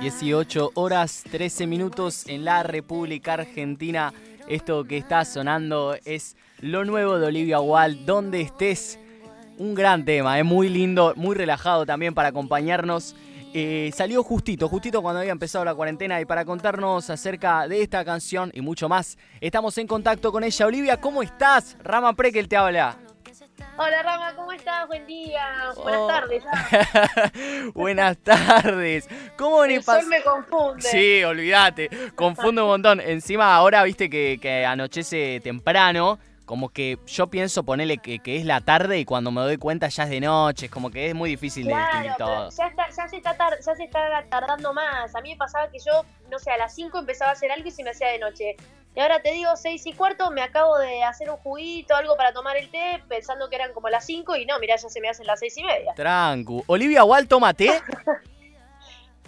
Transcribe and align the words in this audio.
18 0.00 0.70
horas 0.76 1.24
13 1.30 1.66
minutos 1.66 2.26
en 2.26 2.42
la 2.42 2.62
República 2.62 3.34
Argentina. 3.34 4.14
Esto 4.48 4.84
que 4.84 4.96
está 4.96 5.26
sonando 5.26 5.94
es 6.06 6.38
lo 6.60 6.86
nuevo 6.86 7.18
de 7.18 7.26
Olivia 7.26 7.60
Wald, 7.60 8.06
donde 8.06 8.40
estés. 8.40 8.98
Un 9.58 9.74
gran 9.74 10.06
tema, 10.06 10.38
es 10.38 10.44
muy 10.46 10.70
lindo, 10.70 11.12
muy 11.16 11.36
relajado 11.36 11.84
también 11.84 12.14
para 12.14 12.30
acompañarnos. 12.30 13.14
Eh, 13.52 13.90
salió 13.94 14.22
justito, 14.22 14.70
justito 14.70 15.02
cuando 15.02 15.20
había 15.20 15.32
empezado 15.32 15.66
la 15.66 15.74
cuarentena 15.74 16.18
y 16.18 16.24
para 16.24 16.46
contarnos 16.46 17.10
acerca 17.10 17.68
de 17.68 17.82
esta 17.82 18.02
canción 18.02 18.50
y 18.54 18.62
mucho 18.62 18.88
más, 18.88 19.18
estamos 19.38 19.76
en 19.76 19.86
contacto 19.86 20.32
con 20.32 20.44
ella. 20.44 20.66
Olivia, 20.66 20.98
¿cómo 20.98 21.22
estás? 21.22 21.76
Rama 21.84 22.14
Prekel 22.14 22.48
te 22.48 22.56
habla. 22.56 23.09
Hola 23.76 24.02
Rama, 24.02 24.34
¿cómo 24.36 24.52
estás? 24.52 24.86
Buen 24.88 25.06
día. 25.06 25.42
Buenas 25.76 26.00
Oh. 26.02 26.06
tardes. 26.06 26.44
Buenas 27.74 28.18
tardes. 28.18 29.08
¿Cómo 29.38 29.64
El 29.64 29.82
sol 29.82 30.06
me 30.06 30.22
confunde. 30.22 30.82
Sí, 30.82 31.24
olvídate. 31.24 31.88
Confundo 32.14 32.64
un 32.64 32.70
montón. 32.70 33.00
Encima 33.00 33.54
ahora 33.54 33.82
viste 33.84 34.10
que, 34.10 34.38
que 34.40 34.66
anochece 34.66 35.40
temprano. 35.42 36.18
Como 36.44 36.68
que 36.68 36.98
yo 37.06 37.28
pienso 37.28 37.62
ponerle 37.62 37.98
que, 37.98 38.18
que 38.18 38.36
es 38.36 38.44
la 38.44 38.60
tarde 38.60 38.98
y 38.98 39.04
cuando 39.04 39.30
me 39.30 39.40
doy 39.40 39.56
cuenta 39.56 39.88
ya 39.88 40.02
es 40.02 40.10
de 40.10 40.20
noche. 40.20 40.66
Es 40.66 40.72
como 40.72 40.90
que 40.90 41.08
es 41.08 41.14
muy 41.14 41.30
difícil 41.30 41.66
de 41.66 41.74
distinguir 41.74 42.12
todo. 42.18 42.50
ya, 42.50 42.66
está, 42.66 42.88
ya, 42.90 43.08
se 43.08 43.16
está 43.16 43.36
tar- 43.36 43.58
ya 43.64 43.74
se 43.76 43.84
está 43.84 44.24
tardando 44.28 44.74
más. 44.74 45.14
A 45.14 45.20
mí 45.22 45.30
me 45.30 45.36
pasaba 45.36 45.70
que 45.70 45.78
yo, 45.78 46.04
no 46.30 46.38
sé, 46.40 46.50
a 46.50 46.58
las 46.58 46.74
5 46.74 46.98
empezaba 46.98 47.30
a 47.30 47.34
hacer 47.34 47.50
algo 47.52 47.66
y 47.68 47.70
se 47.70 47.82
me 47.84 47.90
hacía 47.90 48.08
de 48.08 48.18
noche. 48.18 48.56
Y 48.94 49.00
ahora 49.00 49.22
te 49.22 49.30
digo, 49.32 49.54
6 49.56 49.86
y 49.86 49.92
cuarto, 49.92 50.30
me 50.32 50.42
acabo 50.42 50.76
de 50.78 51.04
hacer 51.04 51.30
un 51.30 51.36
juguito, 51.36 51.94
algo 51.94 52.16
para 52.16 52.32
tomar 52.32 52.56
el 52.56 52.70
té, 52.70 53.00
pensando 53.08 53.48
que 53.48 53.54
eran 53.56 53.72
como 53.72 53.88
las 53.88 54.04
5 54.04 54.34
y 54.36 54.46
no, 54.46 54.58
mirá, 54.58 54.76
ya 54.76 54.88
se 54.88 55.00
me 55.00 55.08
hacen 55.08 55.26
las 55.26 55.38
6 55.38 55.56
y 55.58 55.64
media. 55.64 55.92
Trancu. 55.94 56.64
Olivia 56.66 57.04
Wall, 57.04 57.28
tómate. 57.28 57.70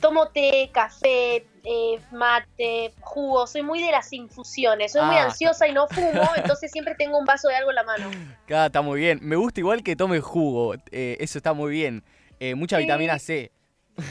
Tomo 0.00 0.26
té, 0.30 0.68
café, 0.74 1.46
eh, 1.62 2.00
mate, 2.10 2.92
jugo, 3.00 3.46
soy 3.46 3.62
muy 3.62 3.80
de 3.80 3.92
las 3.92 4.12
infusiones, 4.12 4.90
soy 4.90 5.02
muy 5.02 5.14
Ah. 5.14 5.24
ansiosa 5.26 5.68
y 5.68 5.72
no 5.72 5.86
fumo, 5.86 6.20
entonces 6.36 6.72
siempre 6.72 6.96
tengo 6.96 7.16
un 7.18 7.24
vaso 7.24 7.46
de 7.46 7.54
algo 7.54 7.70
en 7.70 7.76
la 7.76 7.84
mano. 7.84 8.10
Cada 8.46 8.66
está 8.66 8.82
muy 8.82 8.98
bien. 8.98 9.20
Me 9.22 9.36
gusta 9.36 9.60
igual 9.60 9.84
que 9.84 9.94
tome 9.94 10.18
jugo. 10.18 10.74
eh, 10.90 11.16
eso 11.20 11.38
está 11.38 11.52
muy 11.52 11.70
bien. 11.70 12.02
Eh, 12.40 12.56
mucha 12.56 12.78
Sí. 12.78 12.82
vitamina 12.82 13.16
C. 13.20 13.52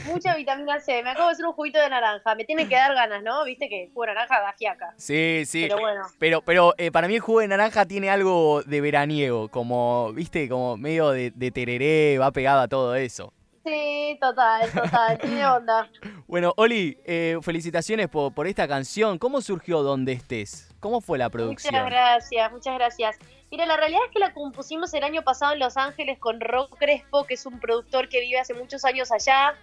Mucha 0.06 0.34
vitamina 0.36 0.80
C. 0.80 1.02
Me 1.02 1.10
acabo 1.10 1.28
de 1.28 1.32
hacer 1.32 1.46
un 1.46 1.52
juguito 1.52 1.78
de 1.80 1.88
naranja. 1.88 2.34
Me 2.34 2.44
tiene 2.44 2.68
que 2.68 2.74
dar 2.74 2.94
ganas, 2.94 3.22
¿no? 3.22 3.44
Viste 3.44 3.68
que 3.68 3.88
jugo 3.88 4.02
de 4.02 4.14
naranja 4.14 4.40
da 4.40 4.52
fiaca. 4.52 4.94
Sí, 4.96 5.44
sí. 5.46 5.66
Pero 5.68 5.80
bueno. 5.80 6.02
Pero, 6.18 6.42
pero 6.42 6.74
eh, 6.78 6.90
para 6.90 7.08
mí 7.08 7.14
el 7.16 7.20
jugo 7.20 7.40
de 7.40 7.48
naranja 7.48 7.86
tiene 7.86 8.10
algo 8.10 8.62
de 8.62 8.80
veraniego, 8.80 9.48
como, 9.48 10.12
viste, 10.12 10.48
como 10.48 10.76
medio 10.76 11.10
de, 11.10 11.32
de 11.34 11.50
tereré, 11.50 12.18
va 12.18 12.30
pegado 12.30 12.60
a 12.60 12.68
todo 12.68 12.94
eso. 12.94 13.32
Sí, 13.64 14.18
total, 14.20 14.70
total. 14.72 15.18
Tiene 15.18 15.46
onda. 15.46 15.88
Bueno, 16.26 16.54
Oli, 16.56 16.96
eh, 17.04 17.36
felicitaciones 17.42 18.08
por, 18.08 18.32
por 18.32 18.46
esta 18.46 18.66
canción. 18.66 19.18
¿Cómo 19.18 19.42
surgió 19.42 19.82
Donde 19.82 20.12
estés? 20.12 20.74
¿Cómo 20.80 21.02
fue 21.02 21.18
la 21.18 21.28
producción? 21.28 21.74
Muchas 21.74 21.90
gracias, 21.90 22.52
muchas 22.52 22.74
gracias. 22.74 23.18
Mira, 23.52 23.66
la 23.66 23.76
realidad 23.76 24.00
es 24.06 24.12
que 24.12 24.18
la 24.18 24.32
compusimos 24.32 24.94
el 24.94 25.04
año 25.04 25.20
pasado 25.20 25.52
en 25.52 25.58
Los 25.58 25.76
Ángeles 25.76 26.18
con 26.18 26.40
Rock 26.40 26.78
Crespo, 26.78 27.26
que 27.26 27.34
es 27.34 27.44
un 27.44 27.60
productor 27.60 28.08
que 28.08 28.20
vive 28.20 28.40
hace 28.40 28.54
muchos 28.54 28.82
años 28.86 29.12
allá. 29.12 29.54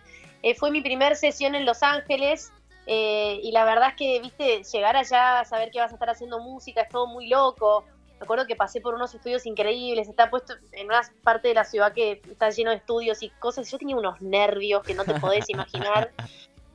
Eh, 0.44 0.54
fue 0.54 0.70
mi 0.70 0.82
primer 0.82 1.16
sesión 1.16 1.56
en 1.56 1.66
Los 1.66 1.82
Ángeles. 1.82 2.52
eh, 2.86 3.40
y 3.42 3.52
la 3.52 3.66
verdad 3.66 3.90
es 3.90 3.96
que, 3.96 4.20
viste, 4.20 4.64
llegar 4.64 4.96
allá, 4.96 5.44
saber 5.44 5.72
que 5.72 5.80
vas 5.80 5.90
a 5.92 5.96
estar 5.96 6.08
haciendo 6.08 6.40
música, 6.40 6.82
es 6.82 6.90
todo 6.90 7.08
muy 7.08 7.30
loco. 7.30 7.84
Me 8.20 8.26
acuerdo 8.26 8.46
que 8.46 8.56
pasé 8.56 8.80
por 8.80 8.94
unos 8.94 9.16
estudios 9.16 9.48
increíbles, 9.48 10.08
está 10.08 10.30
puesto 10.30 10.54
en 10.72 10.86
una 10.86 11.02
parte 11.24 11.48
de 11.48 11.56
la 11.56 11.64
ciudad 11.64 11.92
que 11.92 12.22
está 12.30 12.52
lleno 12.52 12.70
de 12.70 12.78
estudios 12.78 13.24
y 13.24 13.30
cosas. 13.40 13.72
Yo 13.72 13.80
tenía 13.80 13.96
unos 13.96 14.22
nervios 14.22 14.84
que 14.84 14.94
no 14.94 15.04
te 15.04 15.20
podés 15.20 15.50
imaginar. 15.50 16.12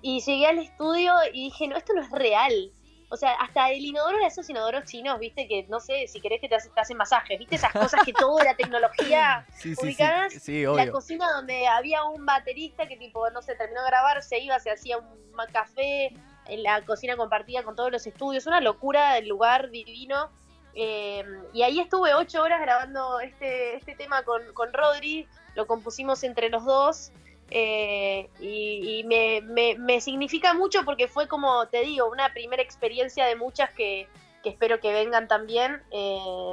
Y 0.06 0.20
llegué 0.20 0.46
al 0.46 0.58
estudio 0.58 1.14
y 1.32 1.44
dije, 1.44 1.66
no, 1.66 1.78
esto 1.78 1.94
no 1.94 2.02
es 2.02 2.10
real. 2.10 2.70
O 3.10 3.16
sea, 3.16 3.32
hasta 3.34 3.70
el 3.70 3.84
inodoro 3.84 4.16
era 4.18 4.26
esos 4.26 4.48
inodoros 4.50 4.84
chinos, 4.84 5.18
viste, 5.20 5.46
que 5.46 5.66
no 5.68 5.78
sé, 5.78 6.06
si 6.08 6.20
querés 6.20 6.40
que 6.40 6.48
te, 6.48 6.56
hace- 6.56 6.70
te 6.70 6.80
hacen 6.80 6.96
masajes, 6.96 7.38
viste, 7.38 7.54
esas 7.56 7.72
cosas 7.72 8.00
que 8.04 8.12
todo 8.12 8.38
era 8.40 8.54
tecnología. 8.56 9.46
Sí, 9.54 9.70
sí, 9.70 9.74
sí. 9.76 9.84
ubicadas, 9.86 10.32
Sí, 10.32 10.62
La 10.64 10.90
cocina 10.90 11.30
donde 11.32 11.66
había 11.66 12.04
un 12.04 12.24
baterista 12.26 12.86
que 12.88 12.96
tipo, 12.96 13.28
no 13.30 13.42
sé, 13.42 13.54
terminó 13.54 13.82
de 13.82 13.88
grabar, 13.88 14.22
se 14.22 14.38
iba, 14.38 14.58
se 14.58 14.70
hacía 14.70 14.98
un 14.98 15.36
café, 15.52 16.12
en 16.46 16.62
la 16.62 16.82
cocina 16.84 17.16
compartida 17.16 17.62
con 17.62 17.74
todos 17.76 17.90
los 17.90 18.06
estudios, 18.06 18.46
una 18.46 18.60
locura 18.60 19.16
el 19.18 19.28
lugar 19.28 19.70
divino. 19.70 20.30
Eh, 20.74 21.24
y 21.52 21.62
ahí 21.62 21.78
estuve 21.80 22.14
ocho 22.14 22.42
horas 22.42 22.60
grabando 22.60 23.20
este, 23.20 23.76
este 23.76 23.94
tema 23.94 24.22
con, 24.24 24.42
con 24.54 24.72
Rodri, 24.72 25.28
lo 25.54 25.66
compusimos 25.66 26.22
entre 26.24 26.48
los 26.50 26.64
dos. 26.64 27.12
Eh, 27.50 28.28
y 28.40 29.04
me, 29.04 29.40
me- 29.42 29.76
me 29.78 30.00
significa 30.00 30.54
mucho 30.54 30.84
porque 30.84 31.08
fue 31.08 31.28
como 31.28 31.66
te 31.68 31.80
digo, 31.82 32.10
una 32.10 32.32
primera 32.32 32.62
experiencia 32.62 33.26
de 33.26 33.36
muchas 33.36 33.70
que, 33.70 34.08
que 34.42 34.50
espero 34.50 34.80
que 34.80 34.92
vengan 34.92 35.28
también. 35.28 35.82
eh, 35.90 36.52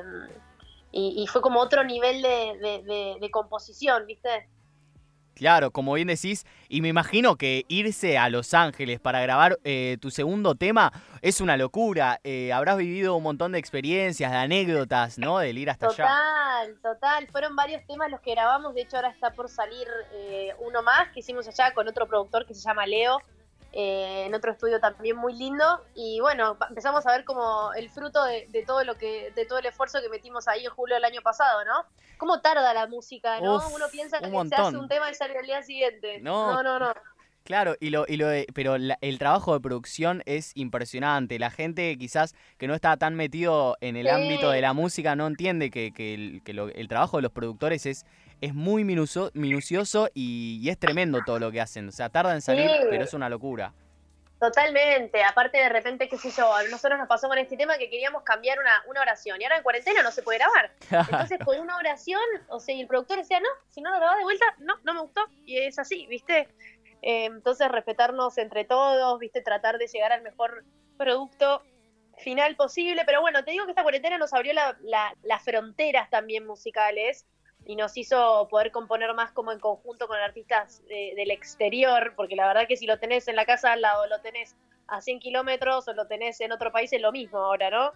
y, 0.93 1.25
fue 1.27 1.41
como 1.41 1.61
otro 1.61 1.85
nivel 1.85 2.21
de- 2.21 2.83
de- 2.83 3.17
de 3.19 3.31
composición, 3.31 4.05
¿viste? 4.07 4.49
Claro, 5.35 5.71
como 5.71 5.93
bien 5.93 6.07
decís, 6.07 6.45
y 6.69 6.81
me 6.81 6.89
imagino 6.89 7.35
que 7.35 7.65
irse 7.67 8.17
a 8.17 8.29
Los 8.29 8.53
Ángeles 8.53 8.99
para 8.99 9.21
grabar 9.21 9.57
eh, 9.63 9.97
tu 10.01 10.11
segundo 10.11 10.55
tema 10.55 10.91
es 11.21 11.41
una 11.41 11.57
locura. 11.57 12.19
Eh, 12.23 12.53
habrás 12.53 12.77
vivido 12.77 13.15
un 13.15 13.23
montón 13.23 13.53
de 13.53 13.59
experiencias, 13.59 14.31
de 14.31 14.37
anécdotas, 14.37 15.17
¿no? 15.17 15.39
Del 15.39 15.57
ir 15.57 15.69
hasta 15.69 15.87
allá. 15.87 15.95
Total, 15.95 16.79
total. 16.81 17.27
Fueron 17.31 17.55
varios 17.55 17.85
temas 17.87 18.11
los 18.11 18.21
que 18.21 18.31
grabamos. 18.31 18.75
De 18.75 18.81
hecho, 18.81 18.97
ahora 18.97 19.09
está 19.09 19.31
por 19.33 19.49
salir 19.49 19.87
eh, 20.13 20.53
uno 20.59 20.81
más 20.83 21.09
que 21.09 21.21
hicimos 21.21 21.47
allá 21.47 21.73
con 21.73 21.87
otro 21.87 22.07
productor 22.07 22.45
que 22.45 22.53
se 22.53 22.61
llama 22.61 22.85
Leo, 22.85 23.19
eh, 23.73 24.25
en 24.25 24.33
otro 24.35 24.51
estudio 24.51 24.79
también 24.79 25.15
muy 25.17 25.33
lindo. 25.33 25.65
Y 25.95 26.19
bueno, 26.19 26.57
empezamos 26.69 27.05
a 27.07 27.11
ver 27.11 27.23
como 27.25 27.73
el 27.73 27.89
fruto 27.89 28.23
de, 28.25 28.47
de 28.49 28.63
todo 28.65 28.83
lo 28.83 28.95
que, 28.95 29.31
de 29.35 29.45
todo 29.45 29.59
el 29.59 29.65
esfuerzo 29.65 29.99
que 30.01 30.09
metimos 30.09 30.47
ahí 30.47 30.65
en 30.65 30.71
julio 30.71 30.95
del 30.95 31.05
año 31.05 31.21
pasado, 31.21 31.63
¿no? 31.65 31.85
¿Cómo 32.17 32.41
tarda 32.41 32.73
la 32.73 32.87
música, 32.87 33.39
no? 33.39 33.55
Uf, 33.57 33.73
Uno 33.75 33.85
piensa 33.91 34.17
un 34.17 34.23
que 34.23 34.27
se 34.29 34.31
montón. 34.33 34.59
hace 34.67 34.77
un 34.77 34.87
tema 34.87 35.09
y 35.09 35.15
sale 35.15 35.37
al 35.37 35.45
día 35.45 35.63
siguiente. 35.63 36.19
No. 36.21 36.61
no, 36.61 36.63
no. 36.63 36.79
no. 36.79 36.93
Claro, 37.43 37.75
y 37.79 37.89
lo, 37.89 38.05
y 38.07 38.17
lo 38.17 38.27
de- 38.27 38.45
pero 38.53 38.77
la- 38.77 38.99
el 39.01 39.17
trabajo 39.17 39.53
de 39.55 39.59
producción 39.59 40.21
es 40.27 40.51
impresionante. 40.53 41.39
La 41.39 41.49
gente 41.49 41.97
quizás 41.97 42.35
que 42.59 42.67
no 42.67 42.75
está 42.75 42.95
tan 42.97 43.15
metido 43.15 43.77
en 43.81 43.95
el 43.97 44.05
Sí. 44.05 44.11
ámbito 44.11 44.51
de 44.51 44.61
la 44.61 44.73
música 44.73 45.15
no 45.15 45.25
entiende 45.25 45.71
que, 45.71 45.91
que 45.91 46.13
el, 46.13 46.43
que 46.45 46.53
lo- 46.53 46.69
el 46.69 46.87
trabajo 46.87 47.17
de 47.17 47.23
los 47.23 47.31
productores 47.31 47.87
es, 47.87 48.05
es 48.41 48.53
muy 48.53 48.83
minuso- 48.83 49.31
minucioso 49.33 50.09
y, 50.13 50.59
y 50.61 50.69
es 50.69 50.77
tremendo 50.79 51.19
todo 51.25 51.39
lo 51.39 51.51
que 51.51 51.61
hacen. 51.61 51.87
O 51.87 51.91
sea, 51.91 52.09
tarda 52.09 52.33
en 52.33 52.41
salir, 52.41 52.69
Sí. 52.69 52.87
pero 52.89 53.03
es 53.03 53.13
una 53.13 53.29
locura. 53.29 53.73
Totalmente, 54.39 55.23
aparte 55.23 55.59
de 55.59 55.69
repente, 55.69 56.09
qué 56.09 56.17
sé 56.17 56.31
yo, 56.31 56.51
nosotros 56.71 56.97
nos 56.97 57.07
pasó 57.07 57.27
con 57.27 57.37
este 57.37 57.55
tema 57.55 57.77
que 57.77 57.91
queríamos 57.91 58.23
cambiar 58.23 58.57
una, 58.57 58.81
una 58.87 59.01
oración 59.01 59.39
y 59.39 59.43
ahora 59.43 59.57
en 59.57 59.61
cuarentena 59.63 60.01
no 60.01 60.09
se 60.09 60.23
puede 60.23 60.39
grabar. 60.39 60.71
Entonces 61.29 61.37
con 61.45 61.59
una 61.59 61.77
oración, 61.77 62.19
o 62.49 62.59
sea, 62.59 62.73
y 62.73 62.81
el 62.81 62.87
productor 62.87 63.17
decía, 63.19 63.39
no, 63.39 63.47
si 63.69 63.81
no 63.81 63.91
lo 63.91 63.97
grabás 63.97 64.17
de 64.17 64.23
vuelta, 64.23 64.45
no, 64.57 64.73
no 64.83 64.93
me 64.95 65.01
gustó. 65.01 65.21
Y 65.45 65.59
es 65.59 65.77
así, 65.77 66.07
¿viste? 66.07 66.47
Eh, 67.03 67.25
entonces 67.25 67.69
respetarnos 67.69 68.35
entre 68.39 68.65
todos, 68.65 69.19
¿viste? 69.19 69.41
Tratar 69.43 69.77
de 69.77 69.85
llegar 69.85 70.11
al 70.11 70.23
mejor 70.23 70.63
producto 70.97 71.61
final 72.17 72.55
posible. 72.55 73.03
Pero 73.05 73.21
bueno, 73.21 73.43
te 73.43 73.51
digo 73.51 73.65
que 73.65 73.71
esta 73.73 73.83
cuarentena 73.83 74.17
nos 74.17 74.33
abrió 74.33 74.53
la- 74.53 74.75
la- 74.81 75.13
las 75.21 75.43
fronteras 75.43 76.09
también 76.09 76.47
musicales 76.47 77.27
y 77.71 77.75
nos 77.77 77.95
hizo 77.95 78.47
poder 78.49 78.69
componer 78.71 79.13
más 79.13 79.31
como 79.31 79.53
en 79.53 79.59
conjunto 79.59 80.07
con 80.07 80.17
artistas 80.17 80.83
de- 80.87 81.13
del 81.15 81.31
exterior, 81.31 82.13
porque 82.17 82.35
la 82.35 82.45
verdad 82.47 82.67
que 82.67 82.75
si 82.75 82.85
lo 82.85 82.99
tenés 82.99 83.29
en 83.29 83.37
la 83.37 83.45
casa 83.45 83.71
al 83.71 83.79
lado, 83.81 84.05
lo 84.07 84.19
tenés 84.19 84.57
a 84.87 84.99
100 84.99 85.19
kilómetros 85.19 85.87
o 85.87 85.93
lo 85.93 86.05
tenés 86.05 86.41
en 86.41 86.51
otro 86.51 86.71
país, 86.73 86.91
es 86.91 87.01
lo 87.01 87.13
mismo 87.13 87.37
ahora, 87.39 87.69
¿no? 87.69 87.91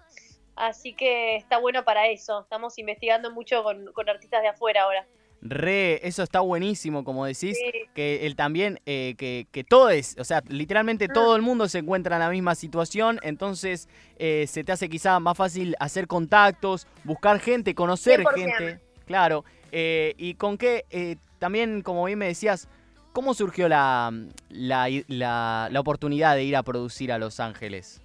Así 0.55 0.93
que 0.93 1.35
está 1.35 1.57
bueno 1.57 1.83
para 1.83 2.07
eso. 2.07 2.39
Estamos 2.43 2.77
investigando 2.79 3.31
mucho 3.31 3.63
con, 3.63 3.91
con 3.91 4.09
artistas 4.09 4.41
de 4.41 4.47
afuera 4.47 4.83
ahora. 4.83 5.05
Re, 5.41 5.99
eso 6.07 6.23
está 6.23 6.39
buenísimo, 6.39 7.03
como 7.03 7.25
decís, 7.25 7.57
Sí. 7.59 7.71
que 7.93 8.25
él 8.25 8.35
también, 8.37 8.79
eh, 8.85 9.13
que, 9.17 9.45
que 9.51 9.63
todo 9.65 9.89
es, 9.89 10.15
o 10.17 10.23
sea, 10.23 10.41
literalmente 10.47 11.07
Mm. 11.09 11.13
todo 11.13 11.35
el 11.35 11.41
mundo 11.41 11.67
se 11.67 11.79
encuentra 11.79 12.15
en 12.15 12.21
la 12.21 12.29
misma 12.29 12.55
situación, 12.55 13.19
entonces 13.21 13.87
eh, 14.17 14.45
se 14.47 14.63
te 14.63 14.71
hace 14.71 14.87
quizá 14.89 15.19
más 15.19 15.37
fácil 15.37 15.75
hacer 15.79 16.07
contactos, 16.07 16.87
buscar 17.03 17.39
gente, 17.41 17.75
conocer 17.75 18.21
100%. 18.21 18.55
gente, 18.57 18.79
claro, 19.05 19.43
eh, 19.77 20.13
y 20.17 20.35
con 20.35 20.57
qué, 20.57 20.85
eh, 20.89 21.17
también 21.37 21.81
como 21.81 22.05
bien 22.05 22.17
me 22.17 22.27
decías, 22.27 22.69
¿cómo 23.11 23.33
surgió 23.33 23.67
la, 23.67 24.09
la, 24.49 24.87
la, 25.07 25.67
la 25.69 25.79
oportunidad 25.81 26.33
de 26.35 26.45
ir 26.45 26.55
a 26.55 26.63
producir 26.63 27.11
a 27.11 27.17
Los 27.17 27.41
Ángeles? 27.41 28.01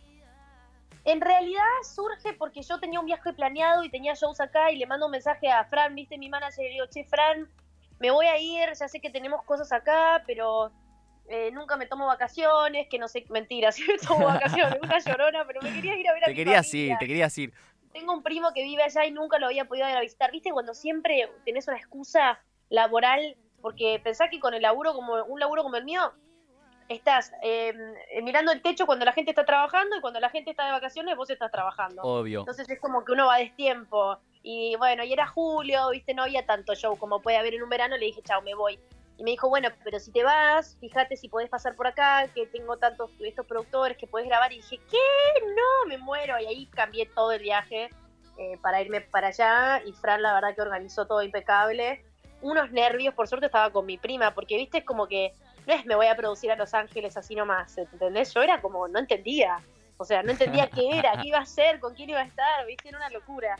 En 1.04 1.20
realidad 1.20 1.62
surge 1.94 2.34
porque 2.34 2.62
yo 2.62 2.80
tenía 2.80 2.98
un 2.98 3.06
viaje 3.06 3.32
planeado 3.32 3.84
y 3.84 3.88
tenía 3.88 4.14
shows 4.14 4.40
acá 4.40 4.72
y 4.72 4.76
le 4.76 4.86
mando 4.86 5.06
un 5.06 5.12
mensaje 5.12 5.48
a 5.48 5.64
Fran, 5.64 5.94
viste, 5.94 6.18
mi 6.18 6.28
manager, 6.28 6.64
y 6.64 6.68
le 6.68 6.74
digo, 6.74 6.86
che, 6.86 7.04
Fran, 7.04 7.48
me 8.00 8.10
voy 8.10 8.26
a 8.26 8.36
ir, 8.38 8.68
ya 8.78 8.88
sé 8.88 9.00
que 9.00 9.10
tenemos 9.10 9.42
cosas 9.44 9.70
acá, 9.72 10.22
pero 10.26 10.72
eh, 11.28 11.50
nunca 11.52 11.76
me 11.76 11.86
tomo 11.86 12.06
vacaciones, 12.06 12.88
que 12.90 12.98
no 12.98 13.06
sé, 13.06 13.24
mentira, 13.30 13.70
sí 13.72 13.84
me 13.88 13.96
tomo 13.96 14.26
vacaciones, 14.26 14.78
una 14.82 14.98
llorona, 14.98 15.44
pero 15.46 15.62
me 15.62 15.72
quería 15.72 15.96
ir 15.96 16.08
a 16.08 16.14
ver 16.14 16.24
a 16.24 16.26
Te 16.26 16.32
mi 16.32 16.36
querías 16.36 16.66
familia. 16.66 16.92
ir, 16.94 16.98
te 16.98 17.06
querías 17.06 17.38
ir. 17.38 17.54
Tengo 17.92 18.12
un 18.12 18.22
primo 18.22 18.52
que 18.54 18.62
vive 18.62 18.82
allá 18.82 19.04
y 19.04 19.10
nunca 19.10 19.38
lo 19.38 19.46
había 19.46 19.64
podido 19.64 19.88
ir 19.88 19.96
a 19.96 20.00
visitar, 20.00 20.30
viste, 20.30 20.52
cuando 20.52 20.74
siempre 20.74 21.30
tenés 21.44 21.66
una 21.68 21.76
excusa 21.76 22.40
laboral, 22.68 23.36
porque 23.60 24.00
pensá 24.02 24.28
que 24.28 24.40
con 24.40 24.54
el 24.54 24.62
laburo 24.62 24.94
como 24.94 25.14
un 25.24 25.40
laburo 25.40 25.62
como 25.62 25.76
el 25.76 25.84
mío, 25.84 26.12
estás 26.90 27.32
em, 27.42 27.94
eh, 28.10 28.22
mirando 28.22 28.50
el 28.50 28.62
techo 28.62 28.84
cuando 28.84 29.04
la 29.04 29.12
gente 29.12 29.30
está 29.30 29.44
trabajando 29.44 29.96
y 29.96 30.00
cuando 30.00 30.18
la 30.18 30.28
gente 30.28 30.50
está 30.50 30.66
de 30.66 30.72
vacaciones 30.72 31.16
vos 31.16 31.30
estás 31.30 31.50
trabajando. 31.50 32.02
Obvio. 32.02 32.40
Entonces 32.40 32.68
es 32.68 32.80
como 32.80 33.04
que 33.04 33.12
uno 33.12 33.26
va 33.26 33.36
a 33.36 33.38
destiempo. 33.38 34.18
Y 34.42 34.74
bueno, 34.76 35.04
y 35.04 35.12
era 35.12 35.26
julio, 35.26 35.90
viste, 35.90 36.14
no 36.14 36.24
había 36.24 36.44
tanto 36.46 36.74
show 36.74 36.96
como 36.98 37.20
puede 37.20 37.36
haber 37.36 37.54
en 37.54 37.62
un 37.62 37.68
verano. 37.68 37.96
Le 37.96 38.06
dije, 38.06 38.22
chao, 38.22 38.42
me 38.42 38.54
voy. 38.54 38.78
Y 39.20 39.22
me 39.22 39.32
dijo, 39.32 39.50
bueno, 39.50 39.68
pero 39.84 40.00
si 40.00 40.10
te 40.10 40.24
vas, 40.24 40.78
fíjate 40.80 41.14
si 41.14 41.28
podés 41.28 41.50
pasar 41.50 41.76
por 41.76 41.86
acá, 41.86 42.26
que 42.34 42.46
tengo 42.46 42.78
tantos 42.78 43.10
estos 43.20 43.44
productores 43.44 43.98
que 43.98 44.06
puedes 44.06 44.26
grabar. 44.26 44.50
Y 44.50 44.56
dije, 44.56 44.80
¿qué? 44.90 44.96
No, 45.44 45.88
me 45.88 45.98
muero. 45.98 46.40
Y 46.40 46.46
ahí 46.46 46.66
cambié 46.68 47.04
todo 47.04 47.30
el 47.32 47.42
viaje 47.42 47.90
eh, 48.38 48.56
para 48.62 48.80
irme 48.80 49.02
para 49.02 49.28
allá. 49.28 49.82
Y 49.84 49.92
Fran, 49.92 50.22
la 50.22 50.32
verdad, 50.32 50.54
que 50.54 50.62
organizó 50.62 51.06
todo 51.06 51.22
impecable. 51.22 52.02
Unos 52.40 52.72
nervios, 52.72 53.12
por 53.12 53.28
suerte 53.28 53.44
estaba 53.44 53.68
con 53.68 53.84
mi 53.84 53.98
prima, 53.98 54.32
porque 54.32 54.56
viste, 54.56 54.78
es 54.78 54.84
como 54.84 55.06
que 55.06 55.34
no 55.66 55.74
es 55.74 55.84
me 55.84 55.96
voy 55.96 56.06
a 56.06 56.16
producir 56.16 56.50
a 56.50 56.56
Los 56.56 56.72
Ángeles 56.72 57.14
así 57.18 57.34
nomás, 57.34 57.76
¿entendés? 57.76 58.32
Yo 58.32 58.40
era 58.40 58.62
como, 58.62 58.88
no 58.88 59.00
entendía. 59.00 59.58
O 59.98 60.04
sea, 60.06 60.22
no 60.22 60.30
entendía 60.30 60.66
qué 60.70 60.96
era, 60.96 61.12
qué 61.20 61.28
iba 61.28 61.36
a 61.36 61.42
hacer, 61.42 61.78
con 61.78 61.94
quién 61.94 62.08
iba 62.08 62.20
a 62.20 62.24
estar, 62.24 62.64
viste, 62.64 62.88
era 62.88 62.96
una 62.96 63.10
locura. 63.10 63.54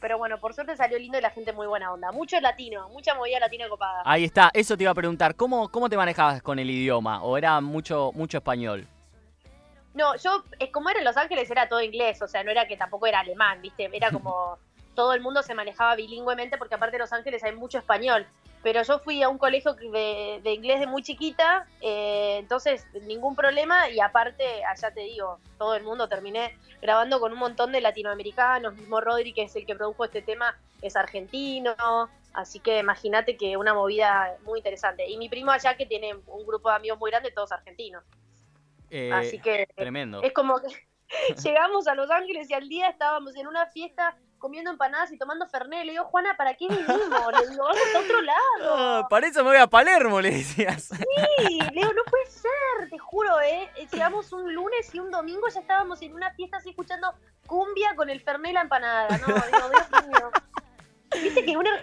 Pero 0.00 0.16
bueno, 0.18 0.38
por 0.38 0.54
suerte 0.54 0.76
salió 0.76 0.98
lindo 0.98 1.18
y 1.18 1.20
la 1.20 1.30
gente 1.30 1.52
muy 1.52 1.66
buena 1.66 1.92
onda. 1.92 2.12
Mucho 2.12 2.40
latino, 2.40 2.88
mucha 2.90 3.14
movida 3.14 3.40
latina 3.40 3.68
copada. 3.68 4.02
Ahí 4.04 4.24
está, 4.24 4.50
eso 4.54 4.76
te 4.76 4.84
iba 4.84 4.92
a 4.92 4.94
preguntar. 4.94 5.34
¿Cómo, 5.34 5.68
cómo 5.70 5.88
te 5.88 5.96
manejabas 5.96 6.40
con 6.42 6.58
el 6.58 6.70
idioma? 6.70 7.22
¿O 7.22 7.36
era 7.36 7.60
mucho, 7.60 8.12
mucho 8.14 8.38
español? 8.38 8.86
No, 9.94 10.14
yo, 10.16 10.44
como 10.72 10.90
era 10.90 11.00
en 11.00 11.04
Los 11.04 11.16
Ángeles, 11.16 11.50
era 11.50 11.68
todo 11.68 11.82
inglés, 11.82 12.22
o 12.22 12.28
sea, 12.28 12.44
no 12.44 12.52
era 12.52 12.68
que 12.68 12.76
tampoco 12.76 13.06
era 13.06 13.20
alemán, 13.20 13.60
¿viste? 13.60 13.90
Era 13.92 14.12
como 14.12 14.58
todo 14.94 15.12
el 15.12 15.20
mundo 15.20 15.42
se 15.42 15.54
manejaba 15.54 15.96
bilingüemente 15.96 16.58
porque 16.58 16.76
aparte 16.76 16.96
de 16.96 17.00
Los 17.00 17.12
Ángeles 17.12 17.42
hay 17.42 17.56
mucho 17.56 17.78
español. 17.78 18.26
Pero 18.62 18.82
yo 18.82 18.98
fui 18.98 19.22
a 19.22 19.28
un 19.28 19.38
colegio 19.38 19.74
de, 19.74 20.40
inglés 20.44 20.80
de 20.80 20.86
muy 20.86 21.02
chiquita, 21.02 21.66
eh, 21.80 22.38
entonces 22.38 22.86
ningún 23.06 23.36
problema 23.36 23.88
y 23.88 24.00
aparte, 24.00 24.64
allá 24.64 24.92
te 24.92 25.00
digo, 25.00 25.38
todo 25.58 25.74
el 25.74 25.84
mundo 25.84 26.08
terminé 26.08 26.56
grabando 26.82 27.20
con 27.20 27.32
un 27.32 27.38
montón 27.38 27.70
de 27.72 27.80
latinoamericanos, 27.80 28.74
mismo 28.74 29.00
Rodri, 29.00 29.32
que 29.32 29.42
es 29.42 29.54
el 29.54 29.64
que 29.64 29.76
produjo 29.76 30.04
este 30.04 30.22
tema, 30.22 30.58
es 30.82 30.96
argentino, 30.96 31.74
así 32.34 32.58
que 32.60 32.78
imagínate 32.78 33.36
que 33.36 33.56
una 33.56 33.74
movida 33.74 34.36
muy 34.44 34.58
interesante. 34.58 35.08
Y 35.08 35.18
mi 35.18 35.28
primo 35.28 35.52
allá 35.52 35.76
que 35.76 35.86
tiene 35.86 36.14
un 36.26 36.46
grupo 36.46 36.68
de 36.68 36.76
amigos 36.76 36.98
muy 36.98 37.10
grande, 37.10 37.30
todos 37.30 37.52
argentinos. 37.52 38.04
Eh, 38.90 39.12
así 39.12 39.38
que 39.38 39.68
tremendo. 39.76 40.22
es 40.22 40.32
como 40.32 40.60
que 40.60 40.68
llegamos 41.44 41.86
a 41.88 41.94
Los 41.94 42.10
Ángeles 42.10 42.50
y 42.50 42.54
al 42.54 42.68
día 42.68 42.88
estábamos 42.88 43.36
en 43.36 43.46
una 43.46 43.66
fiesta 43.66 44.16
comiendo 44.38 44.70
empanadas 44.70 45.12
y 45.12 45.18
tomando 45.18 45.46
Fernet. 45.46 45.84
Le 45.84 45.92
digo, 45.92 46.04
Juana, 46.04 46.36
¿para 46.36 46.54
qué 46.54 46.66
vinimos? 46.68 46.88
Le 46.88 47.48
digo, 47.50 47.64
vamos 47.64 47.94
a 47.94 47.98
otro 47.98 48.22
lado. 48.22 48.38
Ah, 48.80 49.06
para 49.08 49.26
eso 49.26 49.42
me 49.42 49.50
voy 49.50 49.58
a 49.58 49.66
Palermo, 49.66 50.20
le 50.20 50.30
decías. 50.30 50.84
Sí, 50.84 51.58
le 51.60 51.80
digo, 51.80 51.92
no 51.92 52.02
puede 52.04 52.26
ser, 52.26 52.90
te 52.90 52.98
juro, 52.98 53.40
¿eh? 53.40 53.68
Llegamos 53.92 54.32
un 54.32 54.54
lunes 54.54 54.94
y 54.94 55.00
un 55.00 55.10
domingo 55.10 55.48
ya 55.48 55.60
estábamos 55.60 56.00
en 56.02 56.14
una 56.14 56.32
fiesta 56.32 56.58
así 56.58 56.70
escuchando 56.70 57.12
cumbia 57.46 57.94
con 57.96 58.10
el 58.10 58.20
Fernet 58.20 58.50
y 58.50 58.54
la 58.54 58.60
empanada. 58.62 59.08
No, 59.18 59.26
digo, 59.26 59.68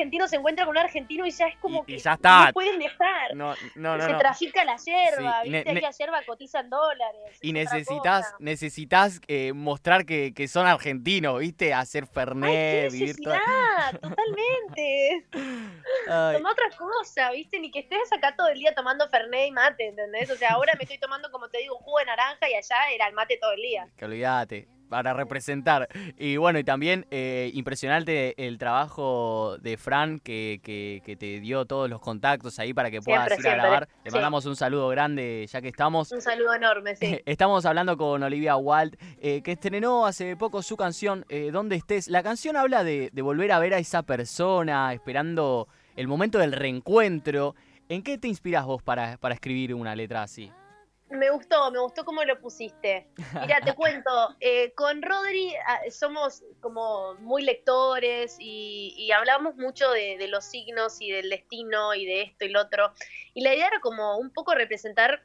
argentino 0.05 0.27
se 0.27 0.35
encuentra 0.35 0.65
con 0.65 0.71
un 0.71 0.77
argentino 0.77 1.25
y 1.25 1.31
ya 1.31 1.47
es 1.47 1.57
como 1.57 1.85
que 1.85 1.97
no 1.97 2.53
pueden 2.53 2.79
dejar. 2.79 3.35
No, 3.35 3.55
no, 3.75 3.97
no, 3.97 4.05
se 4.05 4.13
trafica 4.13 4.63
la 4.63 4.77
yerba, 4.77 5.43
viste 5.43 5.63
que 5.63 5.81
la 5.81 5.91
yerba 5.91 6.21
cotiza 6.25 6.59
en 6.59 6.69
dólares. 6.69 7.39
Y 7.41 7.53
necesitas, 7.53 8.33
necesitas 8.39 9.19
eh, 9.27 9.53
mostrar 9.53 10.05
que, 10.05 10.33
que, 10.33 10.47
son 10.47 10.67
argentinos, 10.67 11.39
viste, 11.39 11.73
hacer 11.73 12.05
fernet, 12.07 12.91
vivir 12.91 13.15
todo. 13.23 13.33
totalmente. 14.01 15.25
Toma 16.05 16.51
otra 16.51 16.69
cosa, 16.77 17.31
viste, 17.31 17.59
ni 17.59 17.71
que 17.71 17.79
estés 17.79 18.11
acá 18.13 18.35
todo 18.35 18.49
el 18.49 18.59
día 18.59 18.73
tomando 18.75 19.09
fernet 19.09 19.47
y 19.47 19.51
mate, 19.51 19.87
¿entendés? 19.87 20.29
O 20.29 20.35
sea, 20.35 20.51
ahora 20.51 20.73
me 20.77 20.83
estoy 20.83 20.99
tomando, 20.99 21.31
como 21.31 21.49
te 21.49 21.59
digo, 21.59 21.75
un 21.77 21.83
jugo 21.83 21.99
de 21.99 22.05
naranja 22.05 22.49
y 22.49 22.53
allá 22.53 22.91
era 22.93 23.07
el 23.07 23.13
mate 23.13 23.37
todo 23.41 23.53
el 23.53 23.61
día. 23.61 23.87
Que 23.97 24.05
olvídate 24.05 24.74
para 24.89 25.13
representar. 25.13 25.87
Y 26.17 26.37
bueno, 26.37 26.59
y 26.59 26.63
también 26.63 27.05
eh, 27.11 27.51
impresionante 27.53 28.45
el 28.45 28.57
trabajo 28.57 29.57
de 29.59 29.77
Fran 29.77 30.19
que, 30.19 30.59
que, 30.63 31.15
te 31.15 31.39
dio 31.39 31.65
todos 31.65 31.89
los 31.89 32.01
contactos 32.01 32.59
ahí 32.59 32.73
para 32.73 32.91
que 32.91 33.01
puedas 33.01 33.39
ir 33.39 33.47
a 33.47 33.55
grabar. 33.55 33.87
Le 34.03 34.11
mandamos 34.11 34.45
un 34.45 34.55
saludo 34.55 34.87
grande 34.89 35.47
ya 35.51 35.61
que 35.61 35.69
estamos. 35.69 36.11
Un 36.11 36.21
saludo 36.21 36.53
enorme, 36.53 36.95
sí. 36.95 37.19
Estamos 37.25 37.65
hablando 37.65 37.97
con 37.97 38.21
Olivia 38.23 38.55
Walt, 38.57 38.95
eh, 39.21 39.41
que 39.41 39.53
estrenó 39.53 40.05
hace 40.05 40.35
poco 40.35 40.61
su 40.61 40.77
canción 40.77 41.25
eh, 41.29 41.51
Donde 41.51 41.75
estés. 41.75 42.07
La 42.07 42.23
canción 42.23 42.57
habla 42.57 42.83
de, 42.83 43.09
de 43.11 43.21
volver 43.21 43.51
a 43.51 43.59
ver 43.59 43.73
a 43.73 43.77
esa 43.77 44.03
persona, 44.03 44.93
esperando 44.93 45.67
el 45.95 46.07
momento 46.07 46.37
del 46.39 46.51
reencuentro. 46.51 47.55
¿En 47.87 48.01
qué 48.01 48.17
te 48.17 48.27
inspiras 48.27 48.65
vos 48.65 48.81
para, 48.81 49.17
para 49.17 49.35
escribir 49.35 49.73
una 49.73 49.95
letra 49.95 50.23
así? 50.23 50.51
Me 51.09 51.29
gustó, 51.29 51.69
me 51.69 51.79
gustó 51.79 52.03
cómo 52.03 52.23
lo 52.23 52.39
pusiste. 52.39 53.07
Mira, 53.39 53.61
te 53.61 53.73
cuento, 53.75 54.35
eh, 54.39 54.73
con 54.73 55.03
Rodri 55.03 55.53
ah, 55.67 55.81
somos 55.91 56.43
como 56.61 57.13
muy 57.15 57.43
lectores 57.43 58.37
y, 58.39 59.11
hablamos 59.11 59.55
mucho 59.55 59.91
de, 59.91 60.27
los 60.27 60.45
signos 60.45 60.99
y 60.99 61.11
del 61.11 61.29
destino 61.29 61.93
y 61.93 62.05
de 62.05 62.23
esto 62.23 62.45
y 62.45 62.49
lo 62.49 62.61
otro. 62.61 62.91
Y 63.33 63.41
la 63.41 63.53
idea 63.53 63.67
era 63.67 63.79
como 63.81 64.17
un 64.17 64.31
poco 64.31 64.55
representar, 64.55 65.21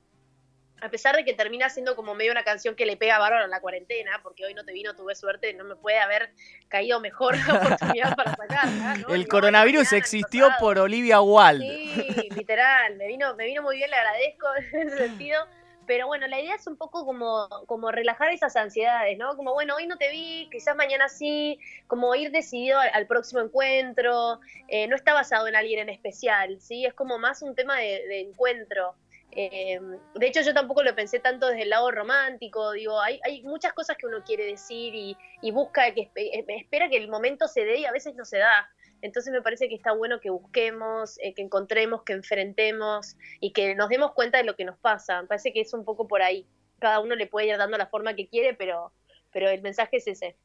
a 0.83 0.91
pesar 0.91 1.17
de 1.17 1.25
que 1.25 1.33
termina 1.33 1.71
siendo 1.71 1.97
como 1.97 2.15
medio 2.15 2.31
una 2.31 2.45
canción 2.45 2.75
que 2.75 2.85
le 2.85 2.99
pega 2.99 3.19
bárbaro 3.19 3.47
a 3.47 3.49
la 3.49 3.61
cuarentena, 3.61 4.21
porque 4.23 4.45
hoy 4.45 4.53
no 4.53 4.65
te 4.65 4.73
vino, 4.73 4.95
tuve 4.95 5.15
suerte, 5.15 5.55
no 5.55 5.65
me 5.65 5.77
puede 5.77 5.99
haber 5.99 6.31
caído 6.69 7.01
mejor 7.01 7.37
la 7.49 7.55
oportunidad 7.55 8.15
para 8.17 8.37
sacarla. 8.37 8.97
El 9.09 9.27
coronavirus 9.27 9.95
existió 9.95 10.51
por 10.61 10.79
Olivia 10.79 11.23
Wald. 11.23 11.63
Sí, 11.63 12.29
literal, 12.37 12.97
me 12.97 13.07
vino, 13.07 13.35
me 13.35 13.47
vino 13.47 13.63
muy 13.63 13.77
bien, 13.77 13.89
le 13.89 13.97
agradezco 13.97 14.47
en 14.73 14.89
ese 14.89 14.99
sentido 15.09 15.47
pero 15.91 16.07
bueno, 16.07 16.29
la 16.29 16.39
idea 16.41 16.55
es 16.55 16.69
un 16.69 16.77
poco 16.77 17.05
como, 17.05 17.49
como 17.67 17.91
relajar 17.91 18.31
esas 18.31 18.55
ansiedades, 18.55 19.19
¿no? 19.19 19.37
Como, 19.37 19.55
bueno, 19.55 19.75
hoy 19.75 19.89
no 19.89 19.97
te 19.97 20.09
vi, 20.09 20.49
quizás 20.49 20.77
mañana 20.77 21.09
sí, 21.09 21.59
como 21.89 22.15
ir 22.15 22.31
decidido 22.31 22.79
al, 22.79 23.09
próximo 23.09 23.41
encuentro, 23.41 24.39
eh, 24.69 24.87
no 24.87 24.95
está 24.95 25.15
basado 25.15 25.49
en 25.49 25.57
alguien 25.57 25.81
en 25.81 25.89
especial, 25.89 26.61
¿sí? 26.61 26.87
Es 26.87 26.95
como 26.95 27.19
más 27.19 27.43
un 27.43 27.57
tema 27.57 27.77
de, 27.79 28.21
encuentro. 28.21 28.95
Eh, 29.33 29.81
de 30.15 30.27
hecho, 30.29 30.43
yo 30.43 30.55
tampoco 30.55 30.85
lo 30.85 30.95
pensé 30.95 31.19
tanto 31.19 31.49
desde 31.49 31.63
el 31.63 31.71
lado 31.71 31.91
romántico, 31.91 32.71
digo, 32.71 33.01
hay, 33.01 33.19
hay 33.25 33.43
muchas 33.43 33.73
cosas 33.73 33.97
que 33.97 34.07
uno 34.07 34.23
quiere 34.23 34.47
decir 34.47 34.95
y, 34.95 35.17
y 35.43 35.51
busca, 35.51 35.93
que 35.93 36.09
espera 36.47 36.89
que 36.89 36.99
el 36.99 37.09
momento 37.09 37.49
se 37.49 37.65
dé 37.65 37.81
y 37.81 37.85
a 37.85 37.91
veces 37.91 38.15
no 38.15 38.25
se 38.25 38.39
da. 38.39 38.71
Entonces 39.03 39.33
me 39.33 39.43
parece 39.43 39.69
que 39.69 39.75
está 39.75 39.93
bueno 39.93 40.21
que 40.21 40.31
busquemos, 40.31 41.19
eh, 41.23 41.35
que 41.35 41.43
encontremos, 41.43 42.03
que 42.03 42.13
enfrentemos 42.13 43.17
y 43.41 43.53
que 43.53 43.75
nos 43.75 43.89
demos 43.89 44.13
cuenta 44.13 44.39
de 44.39 44.45
lo 44.45 44.57
que 44.57 44.65
nos 44.65 44.79
pasa. 44.79 45.23
Me 45.23 45.29
parece 45.29 45.53
que 45.53 45.61
es 45.61 45.73
un 45.75 45.85
poco 45.85 46.07
por 46.07 46.23
ahí. 46.23 46.47
Cada 46.79 47.01
uno 47.01 47.15
le 47.15 47.27
puede 47.27 47.49
ir 47.49 47.57
dando 47.57 47.77
la 47.79 47.87
forma 47.87 48.15
que 48.15 48.29
quiere, 48.29 48.55
pero, 48.55 48.93
pero 49.33 49.49
el 49.49 49.63
mensaje 49.63 49.99
es 49.99 50.07
ese. 50.07 50.37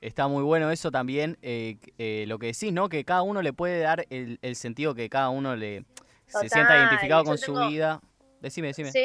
Está 0.00 0.28
muy 0.28 0.42
bueno 0.42 0.70
eso 0.70 0.90
también, 0.90 1.38
eh, 1.40 1.78
eh, 1.96 2.24
lo 2.28 2.38
que 2.38 2.48
decís, 2.48 2.72
¿no? 2.72 2.90
Que 2.90 3.04
cada 3.04 3.22
uno 3.22 3.40
le 3.40 3.54
puede 3.54 3.80
dar 3.80 4.06
el, 4.10 4.38
sentido 4.54 4.94
que 4.94 5.08
cada 5.08 5.30
uno 5.30 5.56
le 5.56 5.84
se 6.26 6.48
sienta 6.48 6.76
identificado 6.76 7.24
con 7.24 7.38
su 7.38 7.54
vida. 7.54 8.00
Decime, 8.40 8.68
decime. 8.68 8.92
Sí, 8.92 9.00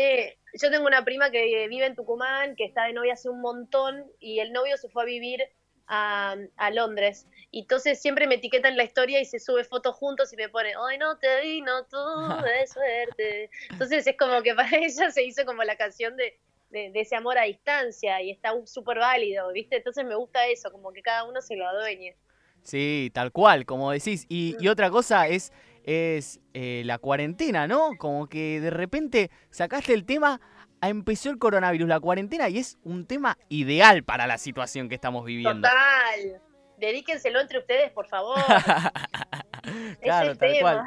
yo 0.62 0.70
tengo 0.70 0.86
una 0.86 1.06
prima 1.06 1.32
que 1.32 1.68
vive 1.70 1.86
en 1.86 1.96
Tucumán, 1.96 2.56
que 2.56 2.66
está 2.66 2.86
de 2.86 2.94
novia 2.94 3.14
hace 3.14 3.30
un 3.30 3.40
montón 3.40 4.06
y 4.20 4.40
el 4.40 4.52
novio 4.52 4.76
se 4.78 4.90
fue 4.90 5.04
a 5.04 5.06
vivir 5.06 5.42
a, 5.88 6.36
Londres. 6.74 7.28
Y 7.52 7.62
entonces 7.62 8.00
siempre 8.00 8.28
me 8.28 8.36
etiqueta 8.36 8.68
en 8.68 8.78
la 8.78 8.84
historia 8.84 9.20
y 9.20 9.26
se 9.26 9.40
sube 9.40 9.64
fotos 9.64 9.96
juntos 9.96 10.32
y 10.34 10.36
me 10.36 10.50
pone, 10.50 10.76
hoy 10.78 10.98
no 10.98 11.18
te 11.18 11.42
vi, 11.42 11.62
no 11.62 11.86
tuve 11.86 12.68
suerte. 12.68 13.50
Entonces 13.70 14.06
es 14.06 14.18
como 14.18 14.42
que 14.42 14.54
para 14.54 14.70
ella 14.78 15.12
se 15.12 15.24
hizo 15.24 15.46
como 15.46 15.64
la 15.64 15.76
canción 15.76 16.16
de, 16.16 16.38
de, 16.70 16.92
ese 16.96 17.16
amor 17.16 17.38
a 17.38 17.44
distancia 17.44 18.22
y 18.22 18.32
está 18.32 18.52
súper 18.66 19.00
válido, 19.00 19.52
¿viste? 19.52 19.78
Entonces 19.78 20.06
me 20.06 20.16
gusta 20.16 20.46
eso, 20.48 20.72
como 20.72 20.92
que 20.94 21.02
cada 21.02 21.24
uno 21.24 21.42
se 21.42 21.56
lo 21.56 21.68
adueñe. 21.68 22.16
Sí, 22.62 23.10
tal 23.14 23.32
cual, 23.32 23.66
como 23.66 23.92
decís. 23.92 24.26
Y, 24.30 24.56
y 24.60 24.68
otra 24.68 24.92
cosa 24.92 25.28
es, 25.28 25.52
es 25.86 26.40
eh, 26.54 26.84
la 26.86 27.00
cuarentena, 27.00 27.68
¿no? 27.68 27.92
Como 27.98 28.28
que 28.28 28.60
de 28.60 28.70
repente 28.70 29.32
sacaste 29.50 29.94
el 29.94 30.06
tema 30.06 30.40
empezó 30.82 31.30
el 31.30 31.38
coronavirus, 31.38 31.90
la 31.90 32.00
cuarentena, 32.00 32.48
y 32.50 32.58
es 32.58 32.78
un 32.84 33.06
tema 33.06 33.38
ideal 33.50 34.04
para 34.04 34.28
la 34.28 34.38
situación 34.38 34.88
que 34.88 34.96
estamos 34.96 35.26
viviendo. 35.26 35.68
Total. 35.68 36.42
Dedíquenselo 36.80 37.40
entre 37.42 37.60
ustedes, 37.60 37.92
por 37.92 38.08
favor. 38.08 38.38
claro, 40.02 40.36
tal 40.36 40.60
cual. 40.62 40.84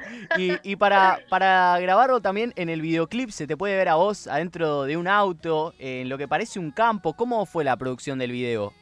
Y, 0.62 0.76
para, 0.76 1.20
para 1.28 1.78
grabarlo 1.80 2.20
también 2.20 2.52
en 2.56 2.68
el 2.68 2.80
videoclip 2.80 3.30
se 3.30 3.46
te 3.46 3.56
puede 3.56 3.76
ver 3.76 3.88
a 3.88 3.96
vos 3.96 4.26
adentro 4.26 4.84
de 4.84 4.96
un 4.96 5.06
auto, 5.06 5.74
en 5.78 6.08
lo 6.08 6.16
que 6.18 6.26
parece 6.26 6.58
un 6.58 6.70
campo. 6.70 7.14
¿Cómo 7.14 7.44
fue 7.46 7.64
la 7.64 7.76
producción 7.76 8.18
del 8.18 8.32
video? 8.32 8.72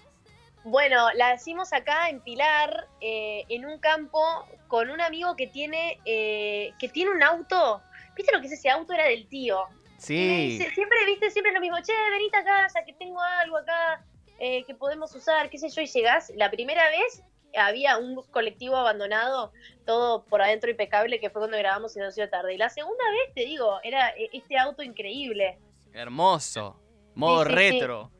Bueno, 0.62 1.11
la 1.14 1.35
hicimos 1.35 1.73
acá 1.73 2.11
en 2.11 2.21
Pilar, 2.21 2.87
eh, 3.00 3.45
en 3.49 3.64
un 3.64 3.79
campo, 3.79 4.21
con 4.69 4.90
un 4.90 5.00
amigo 5.00 5.35
que 5.35 5.47
tiene, 5.47 5.99
eh, 6.05 6.73
que 6.79 6.88
tiene 6.88 7.11
un 7.11 7.23
auto. 7.23 7.83
¿Viste 8.14 8.33
lo 8.33 8.40
que 8.40 8.47
es 8.47 8.52
ese 8.52 8.69
auto? 8.69 8.93
Era 8.93 9.05
del 9.05 9.26
tío. 9.26 9.64
Sí. 9.97 10.59
siempre, 10.75 11.05
viste, 11.07 11.31
siempre 11.31 11.52
lo 11.52 11.61
mismo, 11.61 11.76
che, 11.83 11.93
venite 12.11 12.37
a 12.37 12.45
casa, 12.45 12.85
que 12.85 12.93
tengo 12.95 13.21
algo 13.21 13.59
acá 13.59 14.02
eh, 14.41 14.65
que 14.65 14.75
podemos 14.75 15.15
usar, 15.15 15.51
qué 15.51 15.59
sé 15.59 15.69
yo, 15.69 15.83
y 15.83 15.87
llegás. 15.87 16.33
La 16.35 16.51
primera 16.51 16.83
vez 16.89 17.23
había 17.57 17.99
un 17.99 18.23
colectivo 18.31 18.77
abandonado, 18.77 19.53
todo 19.85 20.25
por 20.25 20.41
adentro 20.41 20.71
impecable, 20.71 21.21
que 21.21 21.31
fue 21.31 21.43
cuando 21.43 21.59
grabamos 21.59 21.97
en 21.97 22.05
la 22.05 22.31
tarde. 22.31 22.55
Y 22.55 22.59
la 22.59 22.71
segunda 22.71 23.05
vez, 23.11 23.35
te 23.35 23.43
digo, 23.43 23.81
era 23.83 24.09
eh, 24.11 24.31
este 24.33 24.59
auto 24.59 24.83
increíble. 24.83 25.59
Hermoso. 25.93 26.81
Modo 27.15 27.45
retro. 27.45 28.11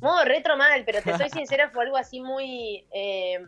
Modo 0.00 0.24
retro 0.24 0.58
mal, 0.58 0.84
pero 0.84 1.00
te 1.00 1.16
soy 1.16 1.30
sincera, 1.30 1.70
fue 1.70 1.84
algo 1.84 1.96
así 1.96 2.20
muy... 2.20 2.86
Eh, 2.92 3.40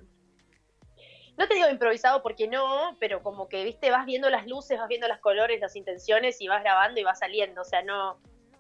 no 1.37 1.47
te 1.47 1.55
digo 1.55 1.69
improvisado 1.69 2.23
porque 2.23 2.49
no, 2.49 2.97
pero 2.99 3.23
como 3.23 3.49
que, 3.49 3.63
viste, 3.65 3.91
vas 3.91 4.07
viendo 4.07 4.29
las 4.31 4.47
luces, 4.47 4.79
vas 4.79 4.89
viendo 4.89 5.07
los 5.07 5.19
colores, 5.19 5.61
las 5.61 5.77
intenciones 5.77 6.41
y 6.41 6.49
vas 6.49 6.63
grabando 6.63 6.99
y 7.01 7.05
vas 7.05 7.19
saliendo. 7.19 7.61
O 7.61 7.65
sea, 7.65 7.83
no, 7.83 8.19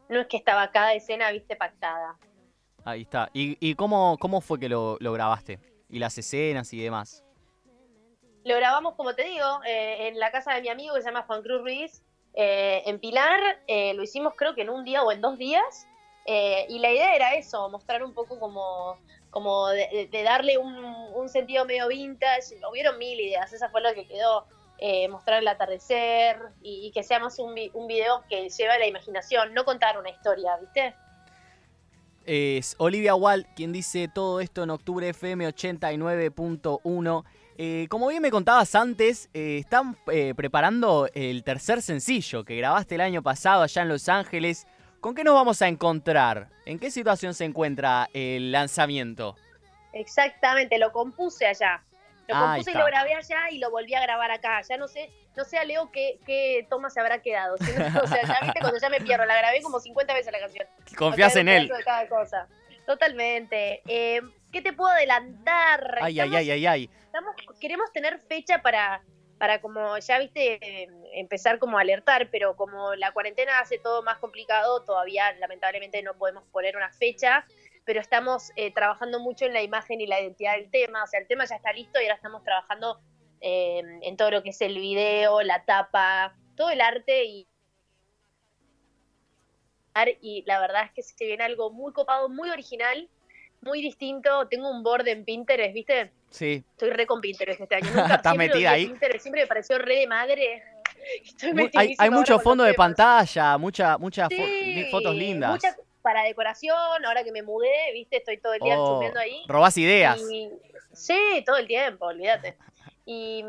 no 0.09 0.21
es 0.21 0.27
que 0.29 0.37
estaba 0.37 0.71
cada 0.71 0.93
escena, 0.93 1.31
viste, 1.33 1.57
pactada. 1.57 2.19
Ahí 2.89 3.03
está. 3.03 3.29
¿Y, 3.35 3.75
cómo, 3.75 4.17
cómo 4.19 4.41
fue 4.41 4.59
que 4.59 4.69
lo, 4.69 4.97
grabaste? 4.99 5.59
¿Y 5.91 5.99
las 5.99 6.17
escenas 6.17 6.73
y 6.73 6.83
demás? 6.83 7.23
Lo 8.45 8.57
grabamos, 8.57 8.95
como 8.95 9.15
te 9.15 9.25
digo, 9.25 9.61
eh, 9.67 10.09
en 10.09 10.19
la 10.19 10.31
casa 10.31 10.55
de 10.55 10.63
mi 10.63 10.69
amigo 10.71 10.95
que 10.95 11.03
se 11.03 11.09
llama 11.09 11.25
Juan 11.27 11.43
Cruz 11.43 11.61
Ruiz, 11.61 12.03
eh, 12.33 12.83
en 12.87 12.99
Pilar. 12.99 13.41
Eh, 13.67 13.93
lo 13.93 14.03
hicimos 14.03 14.33
creo 14.37 14.55
que 14.55 14.63
en 14.63 14.71
un 14.71 14.85
día 14.85 15.03
o 15.03 15.13
en 15.13 15.21
dos 15.21 15.37
días. 15.37 15.87
y 16.27 16.79
la 16.79 16.91
idea 16.91 17.15
era 17.15 17.35
eso, 17.35 17.69
mostrar 17.69 18.03
un 18.03 18.15
poco 18.15 18.39
como 18.41 18.99
como 19.31 19.69
de, 19.69 20.23
darle 20.25 20.57
un, 20.57 21.29
sentido 21.29 21.67
medio 21.67 21.89
vintage. 21.89 22.57
Hubieron 22.71 22.97
mil 22.97 23.21
ideas, 23.21 23.53
esa 23.53 23.69
fue 23.69 23.83
lo 23.83 23.93
que 23.93 24.07
quedó. 24.07 24.47
Eh, 24.79 25.09
mostrar 25.09 25.41
el 25.41 25.49
atardecer 25.49 26.39
y, 26.63 26.91
que 26.93 27.03
sea 27.03 27.19
más 27.19 27.39
un, 27.39 27.55
un 27.75 27.87
video 27.87 28.23
que 28.29 28.49
lleva 28.49 28.79
la 28.79 28.87
imaginación, 28.87 29.53
no 29.53 29.65
contar 29.65 29.99
una 29.99 30.09
historia, 30.09 30.57
¿viste? 30.57 30.95
Es 32.31 32.75
Olivia 32.77 33.15
Wall 33.15 33.47
quien 33.57 33.73
dice 33.73 34.07
todo 34.07 34.41
esto 34.41 34.63
en 34.63 34.69
octubre 34.69 35.09
FM 35.09 35.49
89.1. 35.49 37.25
Eh, 37.57 37.87
como 37.89 38.09
bien 38.09 38.21
me 38.21 38.31
contabas 38.31 38.75
antes, 38.75 39.31
eh, 39.33 39.57
están 39.57 39.97
preparando 40.37 41.09
el 41.15 41.43
tercer 41.43 41.81
sencillo 41.81 42.45
que 42.45 42.55
grabaste 42.59 42.97
el 42.97 43.01
año 43.01 43.23
pasado 43.23 43.63
allá 43.63 43.81
en 43.81 43.89
Los 43.89 44.11
Ángeles. 44.11 44.67
¿Con 45.01 45.15
qué 45.15 45.25
nos 45.25 45.33
vamos 45.33 45.63
a 45.63 45.69
encontrar? 45.69 46.51
¿En 46.67 46.79
qué 46.79 46.91
situación 46.91 47.33
se 47.33 47.47
encuentra 47.47 48.11
el 48.13 48.53
lanzamiento? 48.53 49.35
Exactamente, 49.95 50.79
lo 50.79 50.93
compuse 50.93 51.47
allá. 51.47 51.83
Lo 52.27 52.39
compuse 52.39 52.73
y 52.73 52.75
lo 52.75 52.85
grabé 52.85 53.15
allá 53.15 53.51
y 53.51 53.59
lo 53.59 53.71
volví 53.71 53.95
a 53.95 54.03
grabar 54.03 54.31
acá. 54.33 54.61
Ya 54.69 54.77
no 54.77 54.87
sé, 54.87 55.11
no 55.39 55.45
sé 55.45 55.57
a 55.57 55.65
Leo 55.65 55.91
qué, 55.93 56.19
qué 56.27 56.67
toma 56.69 56.91
se 56.91 56.99
habrá 57.01 57.23
quedado. 57.23 57.55
o 58.03 58.07
sea, 58.07 58.23
ya 58.23 58.39
viste 58.43 58.61
cuando 58.61 58.79
ya 58.79 58.91
me 58.91 59.01
pierdo, 59.01 59.25
la 59.25 59.39
grabé 59.39 59.63
como 59.63 59.79
50 59.79 60.13
veces 60.13 60.33
la 60.33 60.41
canción. 60.41 60.67
Confías 60.97 61.37
en 61.37 61.49
él. 61.49 61.71
Totalmente. 62.85 63.83
Eh, 63.87 64.21
¿Qué 64.51 64.63
te 64.63 64.73
puedo 64.73 64.91
adelantar? 64.91 65.99
Ay, 66.01 66.19
ay, 66.19 66.35
ay, 66.35 66.51
ay, 66.51 66.67
ay. 66.67 66.91
queremos 67.61 67.93
tener 67.93 68.19
fecha 68.19 68.63
para, 68.63 69.03
para 69.39 69.61
como, 69.61 69.97
ya 69.99 70.19
viste, 70.19 70.89
empezar 71.13 71.61
como 71.61 71.79
a 71.79 71.83
alertar, 71.83 72.31
pero 72.31 72.57
como 72.57 72.97
la 72.97 73.13
cuarentena 73.13 73.61
hace 73.61 73.79
todo 73.79 74.03
más 74.03 74.19
complicado, 74.19 74.83
todavía 74.83 75.33
lamentablemente 75.35 76.03
no 76.03 76.15
podemos 76.15 76.45
poner 76.51 76.77
una 76.77 76.91
fecha, 76.91 77.47
pero 77.85 78.01
estamos 78.01 78.51
eh, 78.57 78.73
trabajando 78.73 79.21
mucho 79.21 79.45
en 79.45 79.53
la 79.53 79.63
imagen 79.63 80.01
y 80.01 80.07
la 80.07 80.21
identidad 80.21 80.57
del 80.57 80.71
tema, 80.71 81.05
o 81.05 81.07
sea, 81.07 81.21
el 81.21 81.29
tema 81.29 81.45
ya 81.45 81.57
está 81.57 81.73
listo 81.73 82.01
y 82.01 82.05
ahora 82.05 82.17
estamos 82.17 82.43
trabajando 82.43 83.01
eh, 83.41 83.83
en 84.03 84.17
todo 84.17 84.31
lo 84.31 84.43
que 84.43 84.51
es 84.51 84.61
el 84.61 84.79
video, 84.79 85.43
la 85.43 85.65
tapa, 85.65 86.35
todo 86.57 86.71
el 86.71 86.81
arte 86.81 87.25
y 87.25 87.47
y 90.21 90.45
la 90.47 90.61
verdad 90.61 90.85
es 90.85 90.93
que 90.93 91.03
se 91.03 91.25
viene 91.25 91.43
algo 91.43 91.71
muy 91.71 91.93
copado, 91.93 92.29
muy 92.29 92.51
original, 92.51 93.09
muy 93.61 93.83
distinto. 93.83 94.47
Tengo 94.49 94.71
un 94.71 94.83
board 94.83 95.09
en 95.09 95.25
Pinterest, 95.25 95.75
¿viste? 95.75 96.13
Sí. 96.31 96.65
Estoy 96.71 96.91
re 96.91 97.07
con 97.07 97.21
Pinterest 97.21 97.61
este 97.61 97.75
año. 97.75 97.91
Nunca, 97.95 98.17
¿Estás 98.17 98.37
metida 98.37 98.73
ahí? 98.73 98.87
Pinterest, 98.87 99.23
siempre 99.23 99.43
me 99.43 99.47
pareció 99.47 99.79
re 99.79 99.97
de 99.97 100.07
madre. 100.07 100.63
hay, 101.75 101.95
hay 101.99 102.11
mucho 102.11 102.39
fondo 102.39 102.65
de 102.65 102.75
pantalla, 102.75 103.59
muchas 103.59 103.99
muchas 103.99 104.29
fotos 104.91 105.15
lindas. 105.15 105.51
Mucha 105.51 105.77
para 106.03 106.23
decoración, 106.23 107.05
ahora 107.05 107.23
que 107.23 107.33
me 107.33 107.43
mudé, 107.43 107.93
viste, 107.93 108.19
estoy 108.19 108.39
todo 108.39 108.55
el 108.55 108.61
día 108.61 108.81
oh, 108.81 109.03
ahí. 109.19 109.43
Robás 109.47 109.77
ideas. 109.77 110.19
sí, 110.93 111.43
todo 111.45 111.57
el 111.59 111.67
tiempo, 111.67 112.07
olvídate. 112.07 112.57
Y, 113.11 113.43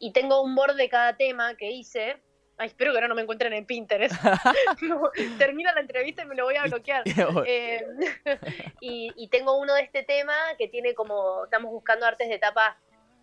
y 0.00 0.12
tengo 0.12 0.40
un 0.40 0.54
board 0.54 0.76
de 0.76 0.88
cada 0.88 1.14
tema 1.14 1.54
que 1.56 1.70
hice, 1.70 2.16
Ay, 2.56 2.68
espero 2.68 2.92
que 2.92 2.98
ahora 2.98 3.08
no 3.08 3.14
me 3.14 3.22
encuentren 3.22 3.52
en 3.52 3.66
Pinterest. 3.66 4.14
termina 5.38 5.72
la 5.72 5.80
entrevista 5.80 6.22
y 6.22 6.26
me 6.26 6.34
lo 6.34 6.44
voy 6.44 6.56
a 6.56 6.64
bloquear. 6.64 7.02
Eh, 7.46 7.84
y, 8.80 9.12
y, 9.16 9.28
tengo 9.28 9.58
uno 9.58 9.74
de 9.74 9.82
este 9.82 10.04
tema 10.04 10.34
que 10.56 10.68
tiene 10.68 10.94
como, 10.94 11.44
estamos 11.44 11.70
buscando 11.70 12.06
artes 12.06 12.28
de 12.28 12.38
tapa 12.38 12.78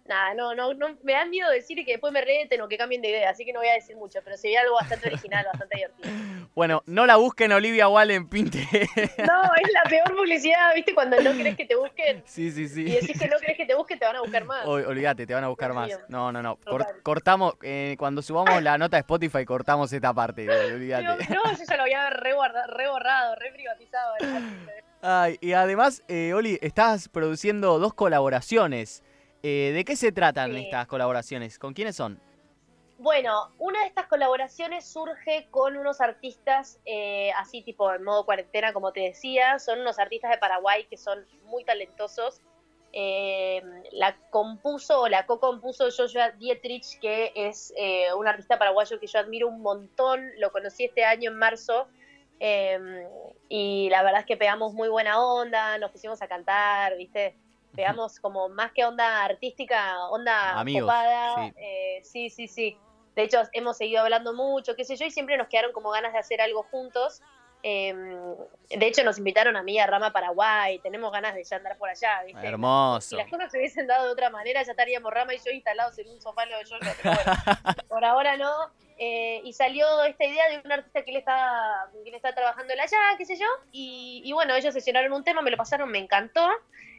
nada, 0.06 0.34
no, 0.34 0.56
no, 0.56 0.74
no, 0.74 0.98
me 1.04 1.14
dan 1.14 1.30
miedo 1.30 1.50
decir 1.50 1.84
que 1.86 1.92
después 1.92 2.12
me 2.14 2.22
reten 2.22 2.62
o 2.62 2.68
que 2.68 2.78
cambien 2.78 3.02
de 3.02 3.10
idea, 3.10 3.30
así 3.30 3.46
que 3.46 3.54
no 3.54 3.60
voy 3.60 3.70
a 3.70 3.74
decir 3.74 3.96
mucho, 3.96 4.20
pero 4.24 4.38
sería 4.38 4.62
algo 4.62 4.76
bastante 4.76 5.08
original, 5.08 5.46
bastante 5.54 5.78
divertido. 5.78 6.10
Bueno, 6.54 6.84
no 6.86 7.06
la 7.06 7.16
busquen 7.16 7.52
Olivia 7.54 7.88
Wall 7.88 8.12
en 8.12 8.28
Pinterest. 8.28 8.72
No, 9.22 9.42
es 9.56 9.72
la 9.72 9.90
peor 9.90 10.16
publicidad, 10.16 10.74
¿viste? 10.76 10.94
Cuando 10.94 11.20
no 11.22 11.32
crees 11.32 11.56
que 11.56 11.66
te 11.66 11.76
busquen. 11.76 12.24
Sí, 12.32 12.52
sí, 12.52 12.68
sí. 12.68 12.82
Y 12.82 12.92
decís 12.92 13.20
que 13.20 13.28
no 13.28 13.38
crees 13.38 13.58
que 13.58 13.66
te 13.66 13.76
busquen, 13.76 14.00
te 14.00 14.06
van 14.06 14.16
a 14.16 14.22
buscar 14.22 14.46
más. 14.46 14.66
olvídate, 14.66 15.26
te 15.26 15.34
van 15.34 15.44
a 15.44 15.48
buscar 15.48 15.74
más. 15.74 15.90
No, 16.08 16.32
no, 16.32 16.42
no. 16.42 16.58
cortamos, 17.04 17.56
eh, 17.62 17.96
cuando 17.98 18.22
subamos 18.22 18.62
la 18.62 18.78
nota 18.78 18.98
de 18.98 19.02
Spotify, 19.02 19.46
cortamos 19.46 19.92
esta 19.94 20.14
parte, 20.14 20.50
olvídate. 20.50 21.04
No, 21.34 21.52
yo 21.52 21.64
ya 21.68 21.78
lo 21.78 21.84
había 21.84 22.10
reborrado, 22.10 23.36
re 23.36 23.52
privatizado. 23.52 24.16
Ay, 25.02 25.38
y 25.42 25.54
además, 25.54 26.04
eh, 26.08 26.34
Oli, 26.34 26.60
estás 26.62 27.10
produciendo 27.10 27.80
dos 27.80 27.94
colaboraciones. 27.94 29.04
Eh, 29.44 29.72
¿De 29.74 29.84
qué 29.84 29.96
se 29.96 30.12
tratan 30.12 30.56
estas 30.56 30.88
colaboraciones? 30.88 31.58
¿Con 31.58 31.74
quiénes 31.74 31.96
son? 31.96 32.22
Bueno, 33.00 33.52
una 33.58 33.82
de 33.82 33.88
estas 33.88 34.06
colaboraciones 34.06 34.86
surge 34.86 35.48
con 35.50 35.76
unos 35.76 36.02
artistas 36.02 36.80
eh, 36.86 37.32
así 37.38 37.64
tipo 37.64 37.92
en 37.92 38.04
modo 38.04 38.26
cuarentena, 38.26 38.72
como 38.74 38.92
te 38.92 39.00
decía. 39.00 39.58
Son 39.58 39.80
unos 39.80 39.98
artistas 39.98 40.30
de 40.30 40.38
Paraguay 40.38 40.86
que 40.88 40.98
son 40.98 41.26
muy 41.46 41.64
talentosos. 41.64 42.42
Eh, 42.94 43.64
la 43.94 44.16
compuso 44.30 45.02
o 45.02 45.08
la 45.08 45.26
co-compuso 45.26 45.86
Joshua 45.96 46.32
Dietrich, 46.32 47.00
que 47.00 47.32
es 47.36 47.74
un 48.16 48.28
artista 48.28 48.60
paraguayo 48.60 49.00
que 49.00 49.08
yo 49.08 49.18
admiro 49.18 49.48
un 49.48 49.62
montón. 49.62 50.30
Lo 50.38 50.52
conocí 50.52 50.86
este 50.86 51.04
año 51.04 51.32
en 51.32 51.38
marzo. 51.38 51.88
y 53.50 53.90
la 53.90 54.04
verdad 54.04 54.20
es 54.20 54.26
que 54.28 54.38
pegamos 54.38 54.74
muy 54.74 54.90
buena 54.90 55.20
onda, 55.24 55.80
nos 55.80 55.90
pusimos 55.90 56.22
a 56.22 56.28
cantar, 56.28 56.96
¿viste? 56.98 57.36
Veamos 57.74 58.20
como 58.20 58.50
más 58.50 58.72
que 58.72 58.86
onda 58.86 59.24
artística, 59.24 60.08
onda 60.10 60.60
Amigos, 60.60 60.94
Sí. 61.38 61.54
Eh, 61.58 62.02
sí, 62.04 62.30
sí, 62.30 62.48
sí. 62.48 62.78
De 63.16 63.24
hecho, 63.24 63.42
hemos 63.54 63.78
seguido 63.78 64.02
hablando 64.04 64.34
mucho, 64.34 64.76
qué 64.76 64.86
sé 64.86 64.96
yo, 64.96 65.06
y 65.06 65.12
siempre 65.12 65.38
nos 65.38 65.48
quedaron 65.48 65.72
como 65.74 65.90
ganas 65.92 66.14
de 66.14 66.20
hacer 66.20 66.42
algo 66.42 66.64
juntos. 66.64 67.22
Em, 67.64 68.36
de 68.70 68.88
hecho, 68.88 69.04
nos 69.04 69.20
invitaron 69.20 69.56
a 69.56 69.62
mí 69.62 69.78
a 69.78 69.86
Rama 69.86 70.12
Paraguay, 70.12 70.80
tenemos 70.80 71.12
ganas 71.12 71.36
de 71.36 71.44
ya 71.44 71.58
andar 71.58 71.78
por 71.78 71.90
allá, 71.90 72.24
¿viste? 72.26 72.48
Hermoso. 72.48 73.10
Si 73.10 73.16
las 73.16 73.30
cosas 73.30 73.52
se 73.52 73.58
hubiesen 73.60 73.86
dado 73.86 74.06
de 74.06 74.12
otra 74.12 74.30
manera, 74.30 74.64
ya 74.64 74.72
estaríamos 74.72 75.14
Rama 75.14 75.34
y 75.34 75.38
yo 75.38 75.52
instalados 75.52 75.98
en 76.00 76.10
un 76.10 76.20
sofá 76.22 76.46
lo 76.46 76.58
de 76.58 76.66
yo, 76.66 76.78
pero 76.80 77.16
bueno, 77.16 77.40
por 77.88 78.04
ahora 78.04 78.38
no. 78.38 78.52
Eh, 78.98 79.42
y 79.44 79.54
salió 79.54 80.04
esta 80.04 80.26
idea 80.26 80.50
de 80.50 80.62
un 80.64 80.72
artista 80.72 81.04
que 81.04 81.12
le 81.12 81.20
está, 81.20 81.90
que 82.04 82.10
le 82.10 82.16
está 82.16 82.34
trabajando 82.34 82.74
allá, 82.74 82.98
qué 83.18 83.26
sé 83.26 83.36
yo, 83.36 83.48
y, 83.72 84.22
y 84.24 84.32
bueno, 84.32 84.56
ellos 84.56 84.74
sesionaron 84.74 85.12
un 85.14 85.24
tema, 85.24 85.42
me 85.42 85.52
lo 85.52 85.58
pasaron, 85.58 85.90
me 85.90 86.00
encantó, 86.00 86.48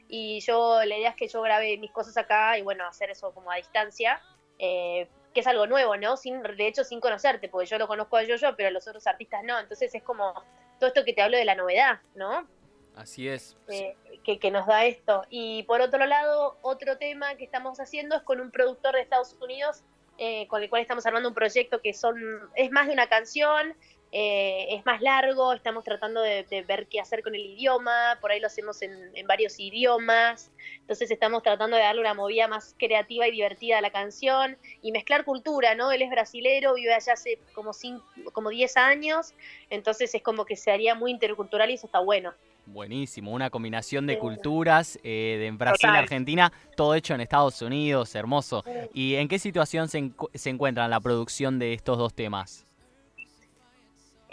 y 0.07 0.39
yo, 0.41 0.83
la 0.85 0.97
idea 0.97 1.09
es 1.09 1.15
que 1.15 1.27
yo 1.27 1.41
grabe 1.41 1.77
mis 1.77 1.91
cosas 1.91 2.17
acá 2.17 2.57
y 2.57 2.61
bueno, 2.61 2.85
hacer 2.87 3.09
eso 3.09 3.31
como 3.33 3.51
a 3.51 3.55
distancia, 3.55 4.21
eh, 4.59 5.07
que 5.33 5.39
es 5.39 5.47
algo 5.47 5.65
nuevo, 5.65 5.97
¿no? 5.97 6.17
Sin, 6.17 6.41
de 6.41 6.67
hecho, 6.67 6.83
sin 6.83 6.99
conocerte, 6.99 7.49
porque 7.49 7.67
yo 7.67 7.77
lo 7.77 7.87
conozco 7.87 8.17
a 8.17 8.23
yo, 8.23 8.35
yo, 8.35 8.55
pero 8.55 8.69
los 8.69 8.87
otros 8.87 9.07
artistas 9.07 9.41
no. 9.43 9.59
Entonces 9.59 9.93
es 9.95 10.03
como 10.03 10.33
todo 10.79 10.87
esto 10.87 11.03
que 11.03 11.13
te 11.13 11.21
hablo 11.21 11.37
de 11.37 11.45
la 11.45 11.55
novedad, 11.55 11.99
¿no? 12.15 12.47
Así 12.95 13.27
es. 13.27 13.57
Eh, 13.69 13.95
que, 14.23 14.37
que, 14.37 14.51
nos 14.51 14.67
da 14.67 14.85
esto. 14.85 15.23
Y 15.29 15.63
por 15.63 15.81
otro 15.81 16.05
lado, 16.05 16.57
otro 16.61 16.97
tema 16.97 17.35
que 17.35 17.43
estamos 17.43 17.79
haciendo 17.79 18.15
es 18.15 18.21
con 18.21 18.39
un 18.39 18.51
productor 18.51 18.93
de 18.93 19.01
Estados 19.01 19.35
Unidos, 19.41 19.83
eh, 20.19 20.47
con 20.47 20.61
el 20.61 20.69
cual 20.69 20.83
estamos 20.83 21.05
armando 21.07 21.29
un 21.29 21.35
proyecto 21.35 21.81
que 21.81 21.93
son 21.93 22.15
es 22.55 22.69
más 22.69 22.85
de 22.85 22.93
una 22.93 23.07
canción, 23.07 23.75
eh, 24.15 24.75
es 24.75 24.85
más 24.85 25.01
largo, 25.01 25.53
estamos 25.53 25.83
tratando 25.83 26.21
de, 26.21 26.45
ver 26.67 26.85
qué 26.85 26.99
hacer 26.99 27.23
con 27.23 27.33
el 27.33 27.43
idioma, 27.43 28.19
por 28.21 28.29
ahí 28.29 28.39
lo 28.39 28.45
hacemos 28.45 28.83
en, 28.83 29.11
varios 29.27 29.59
idiomas, 29.59 30.51
entonces 30.81 31.09
estamos 31.09 31.41
tratando 31.41 31.77
de 31.77 31.81
darle 31.81 31.99
una 31.99 32.13
movida 32.13 32.47
más 32.47 32.75
creativa 32.77 33.27
y 33.27 33.31
divertida 33.31 33.79
a 33.79 33.81
la 33.81 33.89
canción 33.89 34.55
y 34.83 34.91
mezclar 34.91 35.25
cultura, 35.25 35.73
¿no? 35.73 35.91
Él 35.91 36.03
es 36.03 36.11
brasilero, 36.11 36.75
vive 36.75 36.93
allá 36.93 37.13
hace 37.13 37.39
como, 37.55 37.73
cinco, 37.73 38.05
como 38.33 38.51
10 38.51 38.77
años, 38.77 39.33
entonces 39.71 40.13
es 40.13 40.21
como 40.21 40.45
que 40.45 40.57
se 40.57 40.69
haría 40.69 40.93
muy 40.93 41.09
intercultural 41.09 41.71
y 41.71 41.73
eso 41.73 41.87
está 41.87 41.99
bueno. 41.99 42.35
Buenísimo, 42.67 43.31
una 43.31 43.49
combinación 43.49 44.05
de 44.05 44.19
culturas 44.19 44.99
eh, 45.03 45.37
de 45.39 45.49
Brasil 45.57 45.89
y 45.91 45.97
Argentina, 45.97 46.53
todo 46.77 46.93
hecho 46.93 47.15
en 47.15 47.21
Estados 47.21 47.63
Unidos, 47.63 48.13
hermoso. 48.13 48.63
¿Y 48.93 49.15
en 49.15 49.27
qué 49.27 49.39
situación 49.39 49.89
se, 49.89 50.11
se 50.35 50.49
encuentra 50.51 50.87
la 50.87 50.99
producción 50.99 51.57
de 51.57 51.73
estos 51.73 51.97
dos 51.97 52.13
temas? 52.13 52.67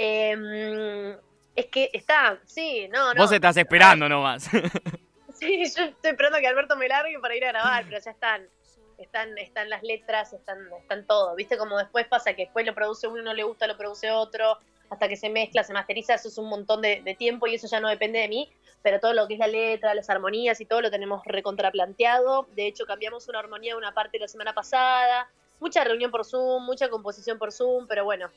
Em, 0.03 1.15
es 1.55 1.67
que 1.67 1.91
está, 1.93 2.39
sí, 2.47 2.89
no, 2.89 3.13
no. 3.13 3.21
Vos 3.21 3.33
estás 3.33 3.55
esperando 3.59 4.09
nomás. 4.09 4.45
sí, 5.39 5.59
yo 5.77 5.85
estoy 5.85 6.11
esperando 6.13 6.39
que 6.39 6.47
Alberto 6.47 6.75
me 6.75 6.89
largue 6.89 7.19
para 7.19 7.37
ir 7.37 7.45
a 7.45 7.49
grabar, 7.49 7.85
pero 7.85 8.01
ya 8.03 8.11
están. 8.11 8.49
Están, 8.97 9.37
están 9.37 9.69
las 9.69 9.83
letras, 9.83 10.33
están, 10.33 10.59
están 10.79 11.07
todo. 11.07 11.35
¿Viste 11.35 11.59
como 11.59 11.77
después 11.77 12.07
pasa 12.07 12.33
que 12.33 12.45
después 12.45 12.65
lo 12.65 12.75
produce 12.75 13.09
uno, 13.09 13.23
no 13.23 13.35
le 13.35 13.43
gusta, 13.43 13.67
lo 13.67 13.77
produce 13.77 14.11
otro? 14.11 14.59
hasta 14.89 15.07
que 15.07 15.17
se 15.17 15.31
mezcla, 15.31 15.63
se 15.63 15.73
masteriza, 15.73 16.15
eso 16.15 16.29
es 16.29 16.37
un 16.37 16.49
montón 16.49 16.83
de, 16.83 17.01
de 17.05 17.15
tiempo 17.15 17.47
y 17.47 17.55
eso 17.55 17.69
ya 17.69 17.79
no 17.79 17.89
depende 17.89 18.19
de 18.19 18.27
mí, 18.27 18.51
pero 18.83 18.99
todo 18.99 19.13
lo 19.13 19.29
que 19.29 19.35
es 19.35 19.39
la 19.39 19.47
letra, 19.47 19.95
las 19.95 20.11
armonías 20.11 20.61
y 20.61 20.65
todo 20.65 20.81
lo 20.81 20.91
tenemos 20.91 21.23
recontraplanteado. 21.25 22.49
De 22.57 22.67
hecho, 22.67 22.87
cambiamos 22.87 23.29
una 23.29 23.39
armonía 23.39 23.75
de 23.75 23.79
una 23.79 23.95
parte 23.95 24.19
la 24.19 24.27
semana 24.27 24.53
pasada, 24.53 25.31
mucha 25.61 25.85
reunión 25.85 26.11
por 26.11 26.25
Zoom, 26.25 26.65
mucha 26.65 26.89
composición 26.89 27.39
por 27.39 27.53
Zoom, 27.53 27.87
pero 27.87 28.05
bueno. 28.05 28.31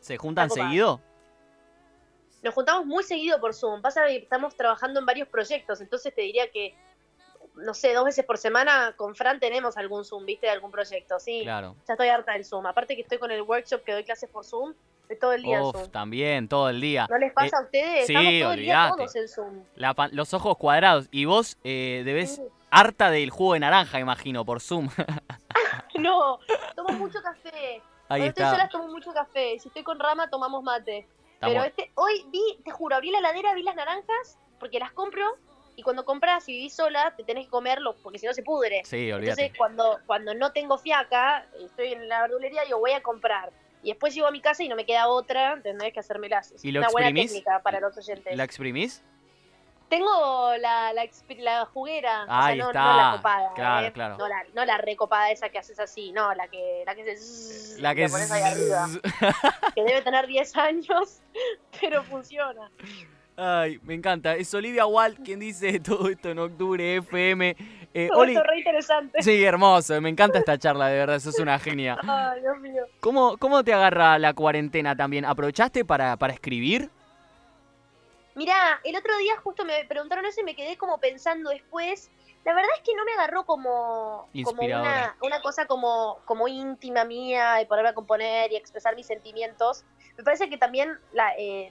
¿Se 0.00 0.16
juntan 0.16 0.50
seguido? 0.50 1.00
Nos 2.42 2.54
juntamos 2.54 2.86
muy 2.86 3.04
seguido 3.04 3.38
por 3.40 3.54
Zoom. 3.54 3.82
Pasa 3.82 4.06
que 4.06 4.16
estamos 4.16 4.56
trabajando 4.56 5.00
en 5.00 5.06
varios 5.06 5.28
proyectos, 5.28 5.80
entonces 5.80 6.14
te 6.14 6.22
diría 6.22 6.50
que, 6.50 6.74
no 7.56 7.74
sé, 7.74 7.92
dos 7.92 8.04
veces 8.04 8.24
por 8.24 8.38
semana 8.38 8.94
con 8.96 9.14
Fran 9.14 9.38
tenemos 9.40 9.76
algún 9.76 10.04
Zoom, 10.04 10.24
¿viste? 10.24 10.46
De 10.46 10.52
algún 10.52 10.70
proyecto, 10.70 11.18
sí. 11.20 11.40
Claro. 11.42 11.76
Ya 11.86 11.94
estoy 11.94 12.08
harta 12.08 12.32
del 12.32 12.44
Zoom. 12.44 12.66
Aparte 12.66 12.96
que 12.96 13.02
estoy 13.02 13.18
con 13.18 13.30
el 13.30 13.42
workshop 13.42 13.82
que 13.84 13.92
doy 13.92 14.04
clases 14.04 14.30
por 14.30 14.44
Zoom, 14.46 14.72
estoy 15.02 15.18
todo 15.18 15.32
el 15.34 15.42
día 15.42 15.58
en 15.58 15.62
Uf, 15.64 15.76
Zoom. 15.76 15.90
también, 15.90 16.48
todo 16.48 16.70
el 16.70 16.80
día. 16.80 17.06
¿No 17.10 17.18
les 17.18 17.32
pasa 17.32 17.56
Eh, 17.56 17.58
a 17.58 17.62
ustedes? 17.62 18.06
sí, 18.06 18.14
Estamos 18.14 18.40
todo 18.42 18.52
el 18.52 18.60
día 18.60 18.92
todos 18.96 19.16
en 19.16 19.28
Zoom. 19.28 19.64
La 19.74 19.94
los 20.12 20.32
ojos 20.32 20.56
cuadrados. 20.56 21.08
Y 21.10 21.26
vos 21.26 21.58
eh, 21.64 22.02
debes 22.06 22.36
Sí. 22.36 22.42
harta 22.70 23.10
del 23.10 23.28
jugo 23.30 23.52
de 23.54 23.60
naranja, 23.60 23.98
imagino, 24.00 24.44
por 24.46 24.60
Zoom. 24.60 24.88
No, 25.98 26.38
tomo 26.74 26.90
mucho 26.96 27.20
café. 27.20 27.82
Ahí 28.08 28.20
Cuando 28.22 28.26
estoy 28.26 28.44
está. 28.44 28.50
sola 28.52 28.68
tomo 28.70 28.88
mucho 28.88 29.12
café. 29.12 29.58
Si 29.58 29.68
estoy 29.68 29.82
con 29.82 29.98
Rama 30.00 30.30
tomamos 30.30 30.62
mate. 30.62 31.06
Pero 31.40 31.64
este, 31.64 31.90
hoy 31.94 32.24
vi, 32.28 32.58
te 32.64 32.70
juro, 32.70 32.96
abrí 32.96 33.10
la 33.10 33.18
heladera, 33.18 33.54
vi 33.54 33.62
las 33.62 33.74
naranjas, 33.74 34.38
porque 34.58 34.78
las 34.78 34.92
compro, 34.92 35.38
y 35.76 35.82
cuando 35.82 36.04
compras 36.04 36.46
y 36.48 36.52
vivís 36.52 36.74
sola, 36.74 37.14
te 37.16 37.24
tenés 37.24 37.46
que 37.46 37.50
comerlo, 37.50 37.96
porque 38.02 38.18
si 38.18 38.26
no 38.26 38.34
se 38.34 38.42
pudre. 38.42 38.82
Sí, 38.84 39.10
olvídate. 39.10 39.46
Entonces, 39.46 39.58
cuando, 39.58 39.98
cuando 40.06 40.34
no 40.34 40.52
tengo 40.52 40.76
fiaca, 40.76 41.46
estoy 41.58 41.94
en 41.94 42.08
la 42.08 42.22
verdulería, 42.22 42.64
digo, 42.64 42.78
voy 42.78 42.92
a 42.92 43.02
comprar. 43.02 43.50
Y 43.82 43.88
después 43.88 44.14
llego 44.14 44.26
a 44.26 44.30
mi 44.30 44.42
casa 44.42 44.62
y 44.62 44.68
no 44.68 44.76
me 44.76 44.84
queda 44.84 45.08
otra, 45.08 45.58
tendrés 45.62 45.94
que 45.94 46.00
hacérmelas. 46.00 46.52
Es 46.52 46.64
¿Y 46.64 46.70
lo 46.70 46.80
una 46.80 46.90
buena 46.90 47.08
técnica 47.14 47.62
para 47.62 47.80
los 47.80 47.96
oyentes. 47.96 48.36
¿La 48.36 48.44
exprimís? 48.44 49.02
Tengo 49.90 50.56
la, 50.56 50.92
la, 50.94 51.04
la 51.38 51.66
juguera, 51.66 52.22
o 52.22 52.26
sea, 52.26 52.54
no, 52.54 52.66
está. 52.68 52.84
no 52.84 52.96
la 52.96 53.12
copada, 53.16 53.50
Claro, 53.54 53.86
¿eh? 53.88 53.92
claro. 53.92 54.16
No 54.18 54.28
la, 54.28 54.44
no 54.54 54.64
la 54.64 54.78
recopada 54.78 55.30
esa 55.32 55.48
que 55.48 55.58
haces 55.58 55.78
así, 55.80 56.12
no, 56.12 56.32
la 56.32 56.46
que, 56.48 56.84
la 56.86 56.94
que 56.94 57.04
se 57.04 57.16
zzzz, 57.16 57.80
La 57.80 57.94
que 57.94 58.02
la 58.04 58.08
pones 58.08 58.30
ahí 58.30 58.42
arriba. 58.42 58.86
que 59.74 59.82
debe 59.82 60.00
tener 60.02 60.26
10 60.28 60.56
años, 60.56 61.20
pero 61.80 62.02
funciona. 62.04 62.70
Ay, 63.36 63.80
me 63.82 63.94
encanta. 63.94 64.36
Es 64.36 64.54
Olivia 64.54 64.86
Walt 64.86 65.18
quien 65.24 65.40
dice 65.40 65.80
todo 65.84 66.08
esto 66.08 66.30
en 66.30 66.38
octubre, 66.38 66.96
FM. 66.98 67.56
Eh, 67.92 68.06
Todo 68.12 68.20
Oli, 68.20 68.34
esto 68.36 68.44
re 68.44 68.58
interesante. 68.58 69.20
sí, 69.22 69.42
hermoso. 69.42 70.00
Me 70.00 70.08
encanta 70.10 70.38
esta 70.38 70.56
charla, 70.56 70.86
de 70.86 70.98
verdad. 70.98 71.18
Sos 71.18 71.40
una 71.40 71.58
genia. 71.58 71.98
Ay, 72.06 72.40
Dios 72.42 72.58
mío. 72.60 72.84
¿Cómo, 73.00 73.36
cómo 73.38 73.64
te 73.64 73.72
agarra 73.72 74.16
la 74.20 74.34
cuarentena 74.34 74.94
también? 74.94 75.24
¿Aprovechaste 75.24 75.84
para, 75.84 76.16
para 76.16 76.32
escribir? 76.32 76.90
Mirá, 78.40 78.80
el 78.84 78.96
otro 78.96 79.14
día 79.18 79.36
justo 79.36 79.66
me 79.66 79.84
preguntaron 79.84 80.24
eso 80.24 80.40
y 80.40 80.44
me 80.44 80.56
quedé 80.56 80.78
como 80.78 80.96
pensando 80.96 81.50
después. 81.50 82.10
La 82.42 82.54
verdad 82.54 82.70
es 82.74 82.82
que 82.82 82.94
no 82.94 83.04
me 83.04 83.12
agarró 83.12 83.44
como, 83.44 84.30
como 84.44 84.62
una, 84.62 85.14
una 85.20 85.42
cosa 85.42 85.66
como, 85.66 86.20
como 86.24 86.48
íntima 86.48 87.04
mía 87.04 87.56
de 87.56 87.66
ponerme 87.66 87.90
a 87.90 87.94
componer 87.94 88.50
y 88.50 88.56
expresar 88.56 88.96
mis 88.96 89.06
sentimientos. 89.06 89.84
Me 90.16 90.24
parece 90.24 90.48
que 90.48 90.56
también 90.56 90.98
la, 91.12 91.34
eh, 91.36 91.70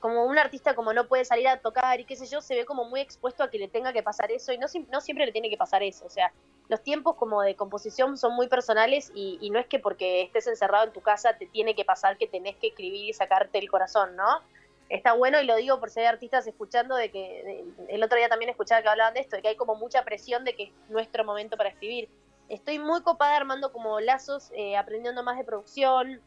como 0.00 0.24
un 0.24 0.36
artista 0.38 0.74
como 0.74 0.92
no 0.92 1.06
puede 1.06 1.24
salir 1.24 1.46
a 1.46 1.60
tocar 1.60 2.00
y 2.00 2.04
qué 2.04 2.16
sé 2.16 2.26
yo, 2.26 2.40
se 2.40 2.56
ve 2.56 2.64
como 2.64 2.86
muy 2.86 2.98
expuesto 2.98 3.44
a 3.44 3.48
que 3.48 3.58
le 3.58 3.68
tenga 3.68 3.92
que 3.92 4.02
pasar 4.02 4.32
eso 4.32 4.52
y 4.52 4.58
no, 4.58 4.66
no 4.90 5.00
siempre 5.00 5.24
le 5.24 5.30
tiene 5.30 5.48
que 5.48 5.56
pasar 5.56 5.84
eso. 5.84 6.04
O 6.04 6.10
sea, 6.10 6.32
los 6.66 6.82
tiempos 6.82 7.14
como 7.14 7.42
de 7.42 7.54
composición 7.54 8.18
son 8.18 8.34
muy 8.34 8.48
personales 8.48 9.12
y, 9.14 9.38
y 9.40 9.50
no 9.50 9.60
es 9.60 9.66
que 9.68 9.78
porque 9.78 10.22
estés 10.22 10.48
encerrado 10.48 10.86
en 10.86 10.92
tu 10.92 11.00
casa 11.00 11.38
te 11.38 11.46
tiene 11.46 11.76
que 11.76 11.84
pasar 11.84 12.18
que 12.18 12.26
tenés 12.26 12.56
que 12.56 12.66
escribir 12.66 13.10
y 13.10 13.12
sacarte 13.12 13.60
el 13.60 13.70
corazón, 13.70 14.16
¿no? 14.16 14.42
Está 14.88 15.14
bueno 15.14 15.40
y 15.40 15.46
lo 15.46 15.56
digo 15.56 15.80
por 15.80 15.90
si 15.90 16.00
hay 16.00 16.06
artistas 16.06 16.46
escuchando 16.46 16.94
de 16.94 17.10
que 17.10 17.64
el 17.88 18.02
otro 18.04 18.18
día 18.18 18.28
también 18.28 18.50
escuchaba 18.50 18.82
que 18.82 18.88
hablaban 18.88 19.14
de 19.14 19.20
esto, 19.20 19.36
de 19.36 19.42
que 19.42 19.48
hay 19.48 19.56
como 19.56 19.74
mucha 19.74 20.04
presión 20.04 20.44
de 20.44 20.54
que 20.54 20.64
es 20.64 20.70
nuestro 20.88 21.24
momento 21.24 21.56
para 21.56 21.70
escribir. 21.70 22.08
Estoy 22.48 22.78
muy 22.78 23.02
copada 23.02 23.36
armando 23.36 23.72
como 23.72 23.98
lazos, 23.98 24.52
eh, 24.54 24.76
aprendiendo 24.76 25.24
más 25.24 25.36
de 25.36 25.44
producción, 25.44 26.20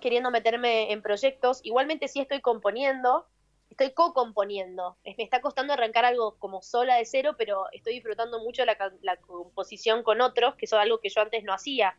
queriendo 0.00 0.32
meterme 0.32 0.92
en 0.92 1.00
proyectos. 1.00 1.60
Igualmente 1.62 2.08
sí 2.08 2.18
estoy 2.18 2.40
componiendo, 2.40 3.24
estoy 3.70 3.92
co-componiendo. 3.92 4.96
Me 5.04 5.22
está 5.22 5.40
costando 5.40 5.72
arrancar 5.72 6.04
algo 6.04 6.34
como 6.40 6.60
sola 6.60 6.96
de 6.96 7.06
cero, 7.06 7.36
pero 7.38 7.66
estoy 7.70 7.94
disfrutando 7.94 8.40
mucho 8.40 8.64
la, 8.64 8.76
la 9.02 9.16
composición 9.18 10.02
con 10.02 10.20
otros, 10.20 10.56
que 10.56 10.64
eso 10.64 10.76
es 10.76 10.82
algo 10.82 10.98
que 10.98 11.08
yo 11.08 11.20
antes 11.20 11.44
no 11.44 11.52
hacía. 11.52 11.96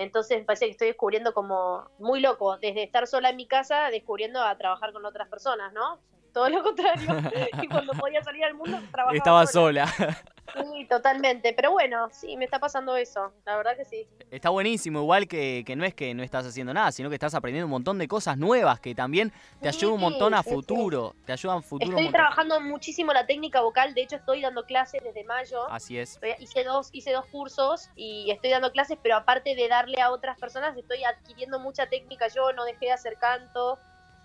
Entonces 0.00 0.38
me 0.38 0.44
parece 0.44 0.64
que 0.64 0.70
estoy 0.70 0.88
descubriendo 0.88 1.34
como 1.34 1.90
muy 1.98 2.20
loco, 2.20 2.56
desde 2.56 2.82
estar 2.82 3.06
sola 3.06 3.28
en 3.28 3.36
mi 3.36 3.46
casa, 3.46 3.90
descubriendo 3.90 4.40
a 4.40 4.56
trabajar 4.56 4.94
con 4.94 5.04
otras 5.04 5.28
personas, 5.28 5.74
¿no? 5.74 6.00
Todo 6.32 6.48
lo 6.48 6.62
contrario. 6.62 7.08
y 7.62 7.68
cuando 7.68 7.92
podía 7.94 8.22
salir 8.22 8.44
al 8.44 8.54
mundo, 8.54 8.78
trabajaba 8.90 9.16
Estaba 9.16 9.46
sola. 9.46 9.86
sola. 9.86 10.18
Sí, 10.74 10.84
totalmente. 10.86 11.52
Pero 11.52 11.70
bueno, 11.70 12.08
sí, 12.10 12.36
me 12.36 12.44
está 12.44 12.58
pasando 12.58 12.96
eso. 12.96 13.32
La 13.44 13.56
verdad 13.56 13.76
que 13.76 13.84
sí. 13.84 14.08
Está 14.32 14.48
buenísimo, 14.50 15.00
igual 15.00 15.28
que, 15.28 15.62
que 15.64 15.76
no 15.76 15.84
es 15.84 15.94
que 15.94 16.12
no 16.12 16.22
estás 16.24 16.44
haciendo 16.46 16.74
nada, 16.74 16.90
sino 16.90 17.08
que 17.08 17.14
estás 17.14 17.34
aprendiendo 17.34 17.66
un 17.66 17.70
montón 17.70 17.98
de 17.98 18.08
cosas 18.08 18.36
nuevas 18.36 18.80
que 18.80 18.94
también 18.94 19.32
te 19.60 19.70
Sí, 19.72 19.78
ayudan 19.78 19.94
un 19.94 20.00
montón 20.00 20.34
a 20.34 20.42
sí. 20.42 20.50
futuro. 20.50 21.14
Te 21.24 21.32
ayudan 21.32 21.62
futuro 21.62 21.96
Estoy 21.96 22.12
trabajando 22.12 22.60
muchísimo 22.60 23.12
la 23.12 23.26
técnica 23.26 23.60
vocal. 23.60 23.94
De 23.94 24.02
hecho, 24.02 24.16
estoy 24.16 24.40
dando 24.40 24.64
clases 24.64 25.02
desde 25.04 25.22
mayo. 25.24 25.70
Así 25.70 25.98
es. 25.98 26.18
Hice 26.40 26.64
dos 26.64 26.90
hice 26.92 27.12
dos 27.12 27.26
cursos 27.26 27.88
y 27.94 28.30
estoy 28.30 28.50
dando 28.50 28.72
clases 28.72 28.98
pero 29.02 29.16
aparte 29.16 29.54
de 29.54 29.68
darle 29.68 30.00
a 30.00 30.10
otras 30.10 30.38
personas 30.38 30.76
estoy 30.76 31.04
adquiriendo 31.04 31.60
mucha 31.60 31.86
técnica 31.88 32.26
yo 32.28 32.52
no 32.52 32.64
dejé 32.64 32.86
de 32.86 32.92
hacer 32.92 33.16
canto 33.18 33.78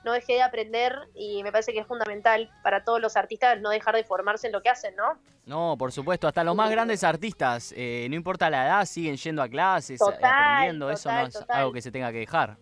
no 0.05 0.13
dejé 0.13 0.33
de 0.35 0.43
aprender 0.43 0.95
y 1.15 1.43
me 1.43 1.51
parece 1.51 1.73
que 1.73 1.79
es 1.79 1.87
fundamental 1.87 2.49
para 2.63 2.83
todos 2.85 3.01
los 3.01 3.17
artistas 3.17 3.59
no 3.59 3.69
dejar 3.71 3.95
de 3.95 4.03
formarse 4.05 4.47
en 4.47 4.53
lo 4.53 4.61
que 4.61 4.69
hacen 4.69 4.95
no 4.95 5.19
No, 5.45 5.75
por 5.77 5.91
supuesto, 5.91 6.27
hasta 6.27 6.43
los 6.43 6.55
más 6.55 6.71
grandes 6.71 7.03
artistas, 7.03 7.73
eh, 7.75 8.07
no 8.09 8.15
importa 8.15 8.49
la 8.49 8.65
edad, 8.65 8.85
siguen 8.85 9.17
yendo 9.17 9.41
a 9.43 9.49
clases, 9.49 9.99
Total, 9.99 10.23
aprendiendo, 10.23 10.89
eso 10.89 11.11
no 11.11 11.19
es 11.27 11.33
total. 11.33 11.57
algo 11.59 11.73
que 11.73 11.81
se 11.81 11.91
tenga 11.91 12.11
que 12.11 12.19
dejar. 12.19 12.57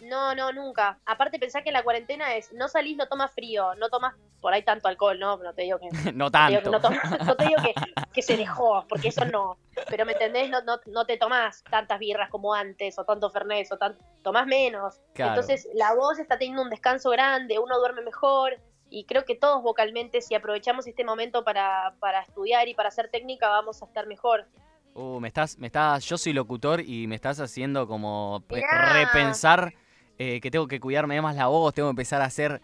no 0.00 0.34
no 0.34 0.52
nunca 0.52 0.98
aparte 1.04 1.38
pensá 1.38 1.62
que 1.62 1.72
la 1.72 1.82
cuarentena 1.82 2.34
es 2.36 2.52
no 2.52 2.68
salís 2.68 2.96
no 2.96 3.06
tomas 3.08 3.32
frío 3.32 3.74
no 3.74 3.88
tomas 3.88 4.14
por 4.40 4.52
ahí 4.54 4.62
tanto 4.62 4.86
alcohol 4.88 5.18
no 5.18 5.36
no 5.46 5.52
te 5.52 5.62
digo 5.62 5.78
que 5.78 6.12
no 6.12 6.30
tanto. 6.30 6.70
no 6.70 7.34
te 7.36 7.44
digo 7.46 7.60
que, 7.62 7.74
que 8.18 8.22
se 8.22 8.36
dejó, 8.36 8.84
porque 8.88 9.08
eso 9.08 9.24
no. 9.24 9.58
Pero 9.88 10.04
me 10.04 10.10
entendés, 10.12 10.50
no, 10.50 10.60
no, 10.62 10.80
no 10.86 11.04
te 11.04 11.16
tomás 11.16 11.62
tantas 11.70 12.00
birras 12.00 12.30
como 12.30 12.52
antes, 12.52 12.98
o 12.98 13.04
tanto 13.04 13.30
fernet, 13.30 13.70
o 13.70 13.78
tan, 13.78 13.96
tomás 14.24 14.44
menos. 14.44 15.00
Claro. 15.14 15.34
Entonces 15.34 15.68
la 15.74 15.94
voz 15.94 16.18
está 16.18 16.36
teniendo 16.36 16.62
un 16.62 16.68
descanso 16.68 17.10
grande, 17.10 17.60
uno 17.60 17.78
duerme 17.78 18.02
mejor. 18.02 18.58
Y 18.90 19.04
creo 19.04 19.24
que 19.24 19.36
todos 19.36 19.62
vocalmente, 19.62 20.20
si 20.20 20.34
aprovechamos 20.34 20.88
este 20.88 21.04
momento 21.04 21.44
para, 21.44 21.94
para 22.00 22.22
estudiar 22.22 22.66
y 22.66 22.74
para 22.74 22.88
hacer 22.88 23.08
técnica, 23.08 23.48
vamos 23.48 23.82
a 23.82 23.86
estar 23.86 24.08
mejor. 24.08 24.46
Uh, 24.94 25.20
me 25.20 25.28
estás, 25.28 25.56
me 25.56 25.68
estás, 25.68 26.04
yo 26.04 26.18
soy 26.18 26.32
locutor 26.32 26.80
y 26.80 27.06
me 27.06 27.14
estás 27.14 27.38
haciendo 27.38 27.86
como 27.86 28.42
Mirá. 28.50 28.94
repensar 28.94 29.74
eh, 30.18 30.40
que 30.40 30.50
tengo 30.50 30.66
que 30.66 30.80
cuidarme 30.80 31.22
más 31.22 31.36
la 31.36 31.46
voz, 31.46 31.72
tengo 31.72 31.88
que 31.90 31.90
empezar 31.90 32.20
a 32.20 32.24
hacer, 32.24 32.60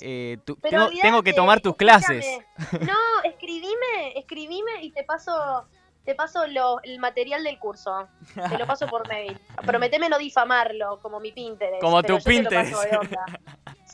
eh, 0.00 0.38
tu- 0.44 0.56
tengo, 0.56 0.88
tengo 1.00 1.22
que 1.22 1.32
tomar 1.32 1.60
tus 1.60 1.76
clases. 1.76 2.26
No, 2.80 2.96
escribime, 3.24 4.16
escribime 4.16 4.82
y 4.82 4.90
te 4.90 5.04
paso, 5.04 5.64
te 6.04 6.14
paso 6.14 6.46
lo- 6.46 6.80
el 6.82 6.98
material 6.98 7.44
del 7.44 7.58
curso. 7.58 8.08
Te 8.34 8.58
lo 8.58 8.66
paso 8.66 8.86
por 8.88 9.06
mail. 9.08 9.38
Prometeme 9.66 10.08
no 10.08 10.18
difamarlo, 10.18 10.98
como 11.00 11.20
mi 11.20 11.32
Pinterest. 11.32 11.80
Como 11.80 12.02
tu 12.02 12.18
Pinterest. 12.18 12.74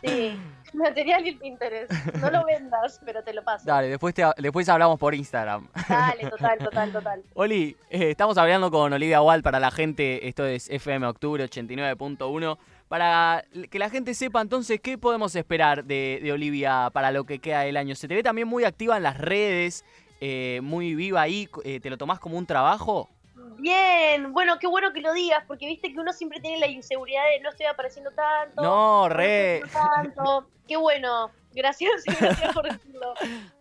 Sí, 0.00 0.36
material 0.74 1.26
y 1.26 1.34
Pinterest. 1.36 1.90
No 2.16 2.30
lo 2.30 2.44
vendas, 2.44 3.00
pero 3.04 3.22
te 3.22 3.32
lo 3.32 3.44
paso. 3.44 3.64
Dale, 3.66 3.88
después, 3.88 4.12
te, 4.14 4.24
después 4.38 4.68
hablamos 4.68 4.98
por 4.98 5.14
Instagram. 5.14 5.68
Dale, 5.88 6.28
total, 6.28 6.58
total, 6.58 6.92
total. 6.92 7.22
Oli, 7.34 7.76
eh, 7.90 8.10
estamos 8.10 8.36
hablando 8.38 8.70
con 8.70 8.92
Olivia 8.92 9.22
Wall 9.22 9.42
para 9.42 9.60
la 9.60 9.70
gente, 9.70 10.26
esto 10.28 10.44
es 10.46 10.68
FM 10.68 11.06
Octubre 11.06 11.44
89.1. 11.44 12.58
Para 12.94 13.44
que 13.72 13.80
la 13.80 13.90
gente 13.90 14.14
sepa 14.14 14.40
entonces 14.40 14.80
qué 14.80 14.96
podemos 14.96 15.34
esperar 15.34 15.82
de, 15.82 16.20
de 16.22 16.30
Olivia 16.30 16.90
para 16.92 17.10
lo 17.10 17.24
que 17.24 17.40
queda 17.40 17.62
del 17.62 17.76
año. 17.76 17.96
Se 17.96 18.06
te 18.06 18.14
ve 18.14 18.22
también 18.22 18.46
muy 18.46 18.62
activa 18.62 18.96
en 18.96 19.02
las 19.02 19.18
redes, 19.18 19.84
eh, 20.20 20.60
muy 20.62 20.94
viva 20.94 21.20
ahí. 21.20 21.48
eh, 21.64 21.80
¿Te 21.80 21.90
lo 21.90 21.98
tomás 21.98 22.20
como 22.20 22.38
un 22.38 22.46
trabajo? 22.46 23.10
Bien, 23.58 24.32
bueno, 24.32 24.60
qué 24.60 24.68
bueno 24.68 24.92
que 24.92 25.00
lo 25.00 25.12
digas, 25.12 25.42
porque 25.48 25.66
viste 25.66 25.92
que 25.92 25.98
uno 25.98 26.12
siempre 26.12 26.38
tiene 26.38 26.60
la 26.60 26.68
inseguridad 26.68 27.24
de 27.30 27.40
no 27.40 27.50
estoy 27.50 27.66
apareciendo 27.66 28.12
tanto. 28.12 28.62
No, 28.62 29.08
no 29.08 29.08
re. 29.08 29.62
haciendo 29.64 30.12
tanto. 30.14 30.48
Qué 30.68 30.76
bueno, 30.76 31.32
gracias, 31.52 32.04
gracias 32.20 32.54
por 32.54 32.70
decirlo. 32.70 33.14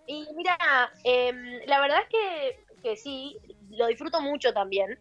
Y 0.06 0.28
mira, 0.36 0.56
em, 1.06 1.60
la 1.66 1.80
verdad 1.82 2.02
es 2.04 2.08
que, 2.08 2.82
que 2.84 2.96
sí, 2.98 3.40
lo 3.72 3.88
disfruto 3.88 4.22
mucho 4.22 4.54
también. 4.54 5.00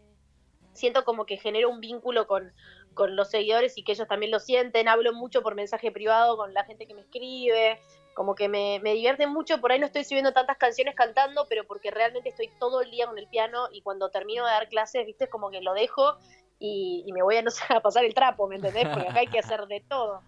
Siento 0.73 1.05
como 1.05 1.27
que 1.27 1.37
genero 1.37 1.69
un 1.69 1.81
vínculo 1.81 2.27
con, 2.27 2.51
con 2.95 3.17
los 3.17 3.31
seguidores 3.31 3.77
y 3.79 3.85
que 3.85 3.93
ellos 3.93 4.09
también 4.09 4.31
lo 4.33 4.41
sienten. 4.41 4.89
Hablo 4.89 5.13
mucho 5.13 5.43
por 5.43 5.55
mensaje 5.55 5.91
privado 5.91 6.37
con 6.37 6.53
la 6.55 6.65
gente 6.65 6.87
que 6.87 6.95
me 6.95 7.03
escribe. 7.03 7.81
Como 8.15 8.35
que 8.35 8.49
me, 8.49 8.79
me 8.83 8.93
divierte 8.95 9.27
mucho. 9.27 9.61
Por 9.61 9.73
ahí 9.73 9.79
no 9.79 9.87
estoy 9.87 10.05
subiendo 10.05 10.33
tantas 10.33 10.59
canciones 10.59 10.95
cantando, 10.95 11.47
pero 11.49 11.65
porque 11.67 11.91
realmente 11.91 12.29
estoy 12.29 12.51
todo 12.59 12.83
el 12.83 12.91
día 12.91 13.07
con 13.07 13.19
el 13.19 13.27
piano 13.29 13.69
y 13.73 13.83
cuando 13.83 14.11
termino 14.11 14.45
de 14.45 14.51
dar 14.53 14.69
clases, 14.69 15.07
viste, 15.07 15.29
como 15.29 15.51
que 15.51 15.61
lo 15.63 15.73
dejo 15.75 16.17
y, 16.59 17.05
y 17.07 17.13
me 17.13 17.23
voy 17.23 17.37
a, 17.37 17.43
no 17.43 17.51
sé, 17.51 17.63
a 17.71 17.81
pasar 17.81 18.05
el 18.05 18.15
trapo, 18.15 18.47
¿me 18.49 18.57
entendés? 18.57 18.89
Porque 18.91 19.09
acá 19.09 19.21
hay 19.21 19.29
que 19.29 19.39
hacer 19.39 19.67
de 19.67 19.81
todo. 19.89 20.23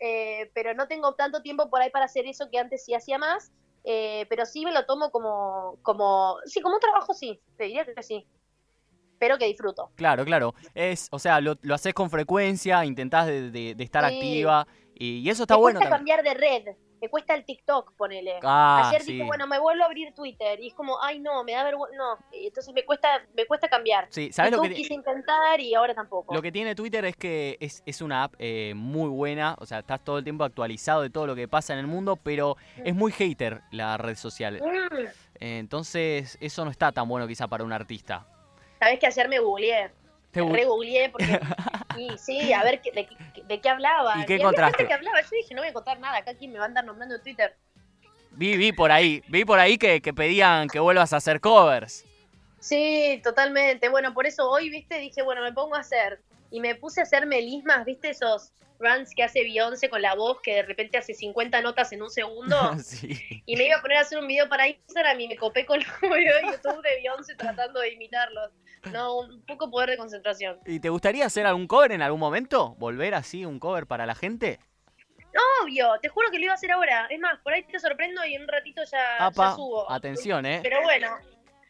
eh, 0.00 0.50
pero 0.54 0.74
no 0.74 0.86
tengo 0.88 1.14
tanto 1.14 1.42
tiempo 1.42 1.68
por 1.70 1.80
ahí 1.80 1.90
para 1.90 2.04
hacer 2.06 2.26
eso 2.26 2.48
que 2.50 2.58
antes 2.58 2.84
sí 2.84 2.94
hacía 2.94 3.18
más, 3.18 3.52
eh, 3.84 4.26
pero 4.28 4.44
sí 4.46 4.64
me 4.64 4.72
lo 4.72 4.84
tomo 4.86 5.10
como, 5.10 5.78
como, 5.82 6.38
sí, 6.44 6.60
como 6.60 6.74
un 6.76 6.80
trabajo 6.80 7.14
sí, 7.14 7.40
te 7.56 7.64
diría 7.64 7.84
que 7.84 8.02
sí, 8.02 8.26
pero 9.18 9.38
que 9.38 9.46
disfruto. 9.46 9.90
Claro, 9.96 10.24
claro, 10.24 10.54
es, 10.74 11.08
o 11.10 11.18
sea, 11.18 11.40
lo, 11.40 11.56
lo 11.62 11.74
haces 11.74 11.94
con 11.94 12.10
frecuencia, 12.10 12.84
intentás 12.84 13.26
de, 13.26 13.50
de- 13.50 13.74
de 13.74 13.84
estar 13.84 14.06
Sí. 14.08 14.14
activa 14.14 14.66
y, 14.94 15.18
y 15.18 15.30
eso 15.30 15.42
está 15.44 15.54
me 15.54 15.60
bueno 15.60 15.80
cuesta 15.80 15.96
también. 15.96 16.16
cambiar 16.18 16.38
de 16.40 16.40
red, 16.64 16.76
me 17.00 17.08
cuesta 17.08 17.32
el 17.36 17.44
TikTok, 17.44 17.92
ponele. 17.96 18.40
Ah, 18.42 18.88
Ayer 18.88 19.02
sí. 19.02 19.12
dije, 19.12 19.24
bueno, 19.24 19.46
me 19.46 19.60
vuelvo 19.60 19.84
a 19.84 19.86
abrir 19.86 20.12
Twitter 20.14 20.58
y 20.58 20.66
es 20.68 20.74
como, 20.74 21.00
ay 21.00 21.20
no, 21.20 21.44
me 21.44 21.52
da 21.52 21.62
vergüenza, 21.62 21.96
no, 21.96 22.18
entonces 22.32 22.74
me 22.74 22.84
cuesta, 22.84 23.08
me 23.36 23.46
cuesta 23.46 23.68
cambiar. 23.68 24.08
Sí, 24.10 24.32
¿sabes 24.32 24.50
lo 24.50 24.60
que, 24.62 24.74
quise 24.74 24.94
intentar 24.94 25.60
y 25.60 25.74
ahora 25.76 25.94
tampoco. 25.94 26.34
lo 26.34 26.42
que 26.42 26.50
tiene 26.50 26.74
Twitter 26.74 27.04
es 27.04 27.14
que 27.16 27.56
es, 27.60 27.84
es 27.86 28.02
una 28.02 28.24
app 28.24 28.34
eh, 28.40 28.72
muy 28.74 29.08
buena, 29.08 29.54
o 29.60 29.66
sea, 29.66 29.78
estás 29.78 30.02
todo 30.02 30.18
el 30.18 30.24
tiempo 30.24 30.42
actualizado 30.42 31.02
de 31.02 31.10
todo 31.10 31.28
lo 31.28 31.36
que 31.36 31.46
pasa 31.46 31.72
en 31.72 31.78
el 31.78 31.86
mundo, 31.86 32.16
pero 32.16 32.56
es 32.84 32.96
muy 32.96 33.12
hater 33.12 33.62
la 33.70 33.96
red 33.96 34.16
social. 34.16 34.60
Mm, 34.60 35.06
Entonces, 35.40 36.36
eso 36.40 36.64
no 36.64 36.70
está 36.72 36.90
tan 36.92 37.08
bueno 37.08 37.26
quizá 37.28 37.46
para 37.46 37.62
un 37.64 37.72
artista. 37.72 38.26
Sabés 38.78 38.98
que 38.98 39.06
ayer 39.06 39.28
me 39.28 39.38
googleé, 39.38 39.90
Te 40.30 40.40
re 40.42 40.64
googleé 40.64 41.08
porque, 41.10 41.40
y 41.98 42.16
sí, 42.18 42.52
a 42.52 42.62
ver 42.62 42.80
de, 42.82 43.06
qué- 43.06 43.42
de 43.42 43.60
qué 43.60 43.68
hablaba. 43.68 44.14
¿Y 44.22 44.26
qué 44.26 44.34
había 44.34 44.44
encontraste? 44.44 44.86
que 44.86 44.92
hablaba, 44.92 45.20
yo 45.20 45.28
dije, 45.30 45.54
no 45.54 45.60
voy 45.62 45.66
a 45.66 45.70
encontrar 45.70 45.98
nada, 46.00 46.18
acá 46.18 46.34
quién 46.34 46.52
me 46.52 46.58
va 46.58 46.64
a 46.64 46.68
andar 46.68 46.84
nombrando 46.84 47.16
en 47.16 47.22
Twitter. 47.22 47.56
Vi, 48.32 48.56
vi 48.56 48.72
por 48.72 48.92
ahí, 48.92 49.22
vi 49.28 49.44
por 49.44 49.58
ahí 49.58 49.78
que, 49.78 50.00
que 50.00 50.12
pedían 50.14 50.68
que 50.68 50.78
vuelvas 50.78 51.12
a 51.12 51.16
hacer 51.16 51.40
covers. 51.40 52.04
Sí, 52.60 53.20
totalmente. 53.24 53.88
Bueno, 53.88 54.14
por 54.14 54.26
eso 54.26 54.48
hoy, 54.50 54.68
viste, 54.70 54.98
dije, 54.98 55.22
bueno, 55.22 55.42
me 55.42 55.52
pongo 55.52 55.74
a 55.76 55.80
hacer. 55.80 56.20
Y 56.50 56.60
me 56.60 56.74
puse 56.74 57.00
a 57.00 57.02
hacer 57.04 57.26
melismas, 57.26 57.84
viste, 57.84 58.10
esos 58.10 58.52
runs 58.78 59.14
que 59.14 59.22
hace 59.22 59.42
Beyoncé 59.42 59.88
con 59.90 60.00
la 60.02 60.14
voz, 60.14 60.40
que 60.40 60.54
de 60.54 60.62
repente 60.62 60.98
hace 60.98 61.14
50 61.14 61.60
notas 61.62 61.92
en 61.92 62.02
un 62.02 62.10
segundo. 62.10 62.56
sí. 62.84 63.42
Y 63.46 63.56
me 63.56 63.64
iba 63.66 63.76
a 63.76 63.80
poner 63.82 63.98
a 63.98 64.00
hacer 64.00 64.18
un 64.18 64.26
video 64.28 64.48
para 64.48 64.68
Instagram 64.68 65.20
y 65.20 65.28
me 65.28 65.36
copé 65.36 65.66
con 65.66 65.78
los 65.80 65.86
videos 66.02 66.42
de 66.42 66.46
YouTube 66.52 66.82
de 66.82 66.94
Beyoncé 66.96 67.34
tratando 67.34 67.80
de 67.80 67.92
imitarlos. 67.92 68.50
No, 68.92 69.18
un 69.20 69.44
poco 69.44 69.70
poder 69.70 69.90
de 69.90 69.96
concentración. 69.96 70.58
¿Y 70.64 70.78
te 70.80 70.88
gustaría 70.88 71.26
hacer 71.26 71.46
algún 71.46 71.66
cover 71.66 71.90
en 71.92 72.00
algún 72.02 72.20
momento? 72.20 72.76
¿Volver 72.78 73.14
así 73.14 73.44
un 73.44 73.58
cover 73.58 73.86
para 73.86 74.06
la 74.06 74.14
gente? 74.14 74.60
Obvio, 75.62 75.98
te 76.00 76.08
juro 76.08 76.30
que 76.30 76.38
lo 76.38 76.44
iba 76.44 76.52
a 76.52 76.56
hacer 76.56 76.70
ahora. 76.72 77.06
Es 77.10 77.20
más, 77.20 77.38
por 77.40 77.52
ahí 77.52 77.62
te 77.64 77.78
sorprendo 77.78 78.24
y 78.24 78.34
en 78.34 78.42
un 78.42 78.48
ratito 78.48 78.82
ya, 78.84 78.98
ya 79.18 79.26
Apa, 79.26 79.54
subo. 79.54 79.90
atención, 79.90 80.46
¿eh? 80.46 80.60
Pero 80.62 80.80
bueno, 80.82 81.08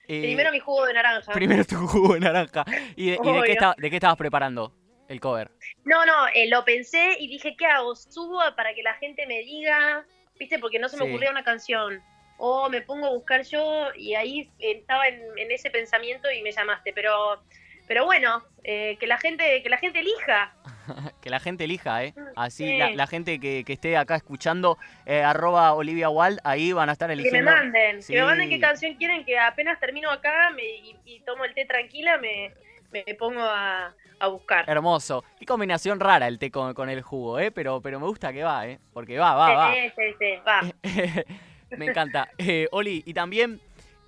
Eh, 0.07 0.21
primero 0.23 0.51
mi 0.53 0.61
jugo 0.61 0.87
de 0.87 0.95
naranja. 0.95 1.33
primero 1.33 1.65
tu 1.65 1.77
jugo 1.87 2.15
de 2.15 2.21
naranja. 2.21 2.65
¿Y, 2.97 3.11
de, 3.11 3.13
y 3.17 3.17
de 3.17 3.19
Obvio. 3.19 3.43
qué, 3.43 3.53
esta- 3.53 3.75
de 3.77 3.91
qué 3.91 3.97
estabas 3.97 4.17
preparando 4.17 4.73
el 5.09 5.21
cover? 5.21 5.51
No, 5.85 6.05
no, 6.07 6.29
eh, 6.35 6.49
lo 6.49 6.65
pensé 6.65 7.17
y 7.19 7.29
dije, 7.29 7.57
¿qué 7.57 7.67
hago? 7.67 7.95
¿Subo 7.97 8.41
para 8.57 8.75
que 8.75 8.83
la 8.83 8.95
gente 8.95 9.27
me 9.27 9.39
diga? 9.41 10.05
¿Viste? 10.39 10.59
Porque 10.59 10.79
no 10.79 10.89
se 10.89 10.97
me 10.97 11.05
Sí. 11.05 11.09
ocurría 11.11 11.31
una 11.31 11.45
canción. 11.45 12.01
O 12.37 12.69
me 12.71 12.83
pongo 12.83 13.07
a 13.07 13.11
buscar 13.11 13.43
yo 13.43 13.89
y 13.97 14.15
ahí 14.15 14.51
eh, 14.61 14.73
estaba 14.79 15.09
en, 15.09 15.21
en 15.39 15.51
ese 15.51 15.71
pensamiento 15.71 16.31
y 16.31 16.43
me 16.43 16.53
llamaste. 16.53 16.93
Pero 16.93 17.43
pero 17.89 18.05
bueno, 18.05 18.45
eh, 18.65 18.99
que 19.01 19.07
la 19.07 19.17
gente 19.17 19.63
que 19.63 19.69
la 19.71 19.79
gente 19.79 20.01
elija. 20.01 20.55
que 21.23 21.31
la 21.31 21.41
gente 21.41 21.65
elija, 21.65 22.05
¿eh? 22.05 22.15
Así 22.37 22.65
Sí. 22.67 22.77
la, 22.77 22.91
la 22.91 23.07
gente 23.07 23.41
que, 23.41 23.65
que 23.65 23.73
esté 23.73 23.97
acá 23.97 24.15
escuchando, 24.17 24.77
eh, 25.07 25.23
arroba 25.23 25.73
Olivia 25.73 26.11
Wald, 26.11 26.39
ahí 26.45 26.73
van 26.73 26.91
a 26.91 26.93
estar 26.93 27.09
Que 27.09 27.17
me 27.17 27.23
eligiendo. 27.23 27.51
manden. 27.51 28.03
Sí. 28.03 28.13
Que 28.13 28.21
me 28.21 28.27
manden 28.27 28.51
qué 28.51 28.61
canción 28.61 28.95
quieren, 28.97 29.25
que 29.25 29.39
apenas 29.39 29.81
termino 29.81 30.11
acá 30.11 30.51
me, 30.55 30.63
y, 30.65 30.97
y 31.07 31.21
tomo 31.21 31.45
el 31.47 31.55
té 31.55 31.65
tranquila, 31.65 32.19
me, 32.19 32.53
me 32.93 33.05
pongo 33.15 33.41
a, 33.41 33.95
a 34.19 34.29
buscar. 34.29 34.69
Hermoso. 34.69 35.25
Qué 35.39 35.45
combinación 35.45 36.01
rara 36.01 36.27
el 36.29 36.39
té 36.39 36.51
con, 36.51 36.75
con 36.75 36.89
el 36.89 37.03
jugo, 37.03 37.39
¿eh? 37.39 37.51
Pero, 37.51 37.81
pero 37.81 38.01
me 38.01 38.07
gusta 38.07 38.33
que 38.33 38.43
va, 38.43 38.67
¿eh? 38.67 38.79
Porque 38.93 39.19
va, 39.19 39.35
va, 39.35 39.55
va. 39.55 39.75
Sí, 39.75 39.93
sí, 39.97 40.03
sí, 40.19 40.27
va. 40.47 40.63
me 41.77 41.87
encanta. 41.87 42.29
Eh, 42.39 42.69
Oli, 42.73 43.03
y 43.07 43.15
también, 43.15 43.61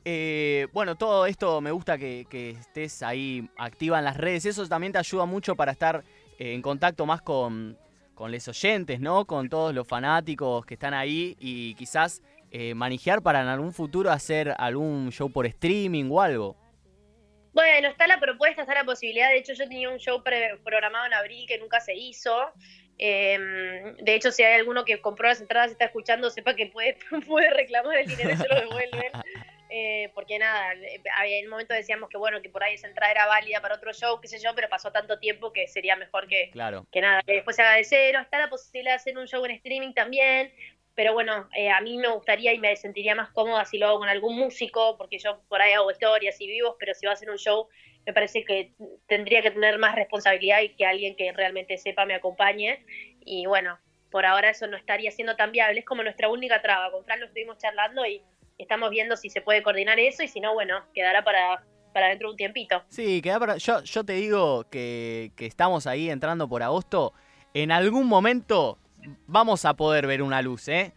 eh, 0.05 0.69
bueno, 0.73 0.97
todo 0.97 1.27
esto 1.27 1.61
me 1.61 1.71
gusta 1.71 1.99
que, 1.99 2.27
que 2.29 2.51
estés 2.51 3.03
ahí 3.03 3.49
activa 3.59 3.99
en 3.99 4.05
las 4.05 4.17
redes. 4.17 4.47
Eso 4.47 4.67
también 4.69 4.93
te 4.93 4.99
ayuda 4.99 5.27
mucho 5.27 5.55
para 5.57 5.73
estar 5.73 6.03
eh, 6.39 6.55
en 6.55 6.63
contacto 6.63 7.05
más 7.07 7.21
con, 7.23 7.77
con 8.15 8.33
los 8.33 8.49
oyentes, 8.49 9.01
¿no? 9.01 9.27
Con 9.27 9.49
todos 9.49 9.75
los 9.75 9.87
fanáticos 9.87 10.65
que 10.65 10.75
están 10.75 10.95
ahí 10.95 11.37
y 11.39 11.75
quizás 11.75 12.23
eh, 12.51 12.75
manejar 12.75 13.23
para 13.23 13.43
en 13.43 13.49
algún 13.49 13.73
futuro 13.73 14.11
hacer 14.11 14.55
algún 14.59 15.11
show 15.13 15.31
por 15.31 15.47
streaming 15.47 16.11
o 16.11 16.21
algo. 16.21 16.57
Bueno, 17.53 17.89
está 17.89 18.07
la 18.07 18.21
propuesta, 18.21 18.63
está 18.63 18.75
la 18.75 18.85
posibilidad. 18.85 19.29
De 19.31 19.39
hecho, 19.39 19.53
yo 19.55 19.69
tenía 19.69 19.91
un 19.91 19.99
show 19.99 20.23
pre- 20.23 20.57
programado 20.65 21.07
en 21.07 21.15
abril 21.15 21.47
que 21.49 21.59
nunca 21.59 21.81
se 21.81 21.95
hizo. 21.95 22.53
Eh, 22.99 23.39
de 23.99 24.15
hecho, 24.15 24.31
si 24.31 24.43
hay 24.43 24.55
alguno 24.55 24.85
que 24.85 25.01
compró 25.01 25.29
las 25.29 25.41
entradas 25.41 25.69
y 25.71 25.73
está 25.73 25.87
escuchando, 25.87 26.31
sepa 26.31 26.55
que 26.55 26.67
puede, 26.67 26.97
puede 27.27 27.51
reclamar 27.51 27.97
el 27.99 28.07
dinero 28.07 28.31
y 28.33 28.37
se 28.37 28.49
lo 28.49 28.61
devuelven. 28.61 29.13
Eh, 29.73 30.11
porque 30.17 30.37
nada, 30.37 30.71
había- 31.17 31.39
en 31.39 31.45
un 31.45 31.51
momento 31.53 31.75
decíamos 31.75 32.09
que 32.09 32.17
bueno, 32.17 32.43
que 32.43 32.49
por 32.51 32.65
ahí 32.65 32.75
esa 32.75 32.89
entrada 32.89 33.13
era 33.13 33.27
válida 33.27 33.61
para 33.61 33.77
otro 33.77 33.93
show, 33.93 34.21
qué 34.21 34.27
sé 34.27 34.41
yo, 34.41 34.53
pero 34.57 34.69
pasó 34.69 34.91
tanto 34.91 35.21
tiempo 35.21 35.53
que 35.53 35.69
sería 35.69 35.95
mejor 35.95 36.27
que, 36.27 36.51
Claro. 36.51 36.89
que 36.91 37.01
nada, 37.01 37.23
que 37.23 37.35
después 37.35 37.55
se 37.55 37.63
haga 37.63 37.77
de 37.77 37.85
cero. 37.85 38.19
Está 38.21 38.41
la 38.41 38.51
posibilidad 38.51 38.95
de 38.95 38.97
hacer 38.97 39.17
un 39.17 39.29
show 39.29 39.45
en 39.45 39.53
streaming 39.53 39.93
también, 39.95 40.53
pero 41.01 41.15
bueno, 41.15 41.49
eh, 41.57 41.71
a 41.71 41.81
mí 41.81 41.97
me 41.97 42.09
gustaría 42.09 42.53
y 42.53 42.59
me 42.59 42.77
sentiría 42.77 43.15
más 43.15 43.31
cómoda 43.31 43.65
si 43.65 43.79
lo 43.79 43.87
hago 43.87 44.01
con 44.01 44.11
algún 44.11 44.37
músico, 44.37 44.99
porque 44.99 45.19
yo 45.19 45.41
por 45.49 45.63
ahí 45.63 45.73
hago 45.73 45.91
historias 45.91 46.39
y 46.43 46.47
vivos, 46.47 46.77
pero 46.79 46.93
si 46.93 47.07
va 47.07 47.13
a 47.13 47.15
hacer 47.15 47.31
un 47.31 47.39
show, 47.39 47.69
me 48.05 48.13
parece 48.13 48.45
que 48.45 48.75
tendría 49.07 49.41
que 49.41 49.51
tener 49.51 49.79
más 49.79 49.95
responsabilidad 49.95 50.61
y 50.61 50.75
que 50.77 50.85
alguien 50.85 51.17
que 51.17 51.33
realmente 51.33 51.79
sepa 51.79 52.05
me 52.05 52.13
acompañe. 52.13 52.85
Y 53.25 53.47
bueno, 53.47 53.79
por 54.11 54.27
ahora 54.27 54.51
eso 54.51 54.67
no 54.67 54.77
estaría 54.77 55.11
siendo 55.11 55.37
tan 55.37 55.53
viable, 55.53 55.81
es 55.81 55.87
como 55.87 56.03
nuestra 56.03 56.29
única 56.29 56.61
traba. 56.61 56.91
Con 56.91 57.03
Fran 57.07 57.19
lo 57.19 57.25
estuvimos 57.29 57.57
charlando 57.57 58.05
y 58.05 58.21
estamos 58.59 58.91
viendo 58.91 59.17
si 59.17 59.31
se 59.31 59.41
puede 59.41 59.63
coordinar 59.63 59.99
eso 59.99 60.23
y 60.23 60.29
si 60.29 60.39
no, 60.39 60.53
bueno, 60.53 60.85
quedará 60.93 61.25
para, 61.25 61.65
para 61.95 62.09
dentro 62.09 62.29
de 62.29 62.33
un 62.33 62.37
tiempito. 62.37 62.83
Sí, 62.91 63.23
queda 63.23 63.41
para... 63.41 63.57
yo, 63.57 63.83
yo 63.85 64.05
te 64.05 64.13
digo 64.13 64.69
que, 64.69 65.33
que 65.35 65.47
estamos 65.47 65.87
ahí 65.87 66.11
entrando 66.11 66.47
por 66.47 66.63
agosto. 66.63 67.15
En 67.55 67.73
algún 67.73 68.07
momento 68.07 68.77
vamos 69.27 69.65
a 69.65 69.75
poder 69.75 70.07
ver 70.07 70.23
una 70.23 70.43
luz, 70.43 70.69
¿eh? 70.69 70.93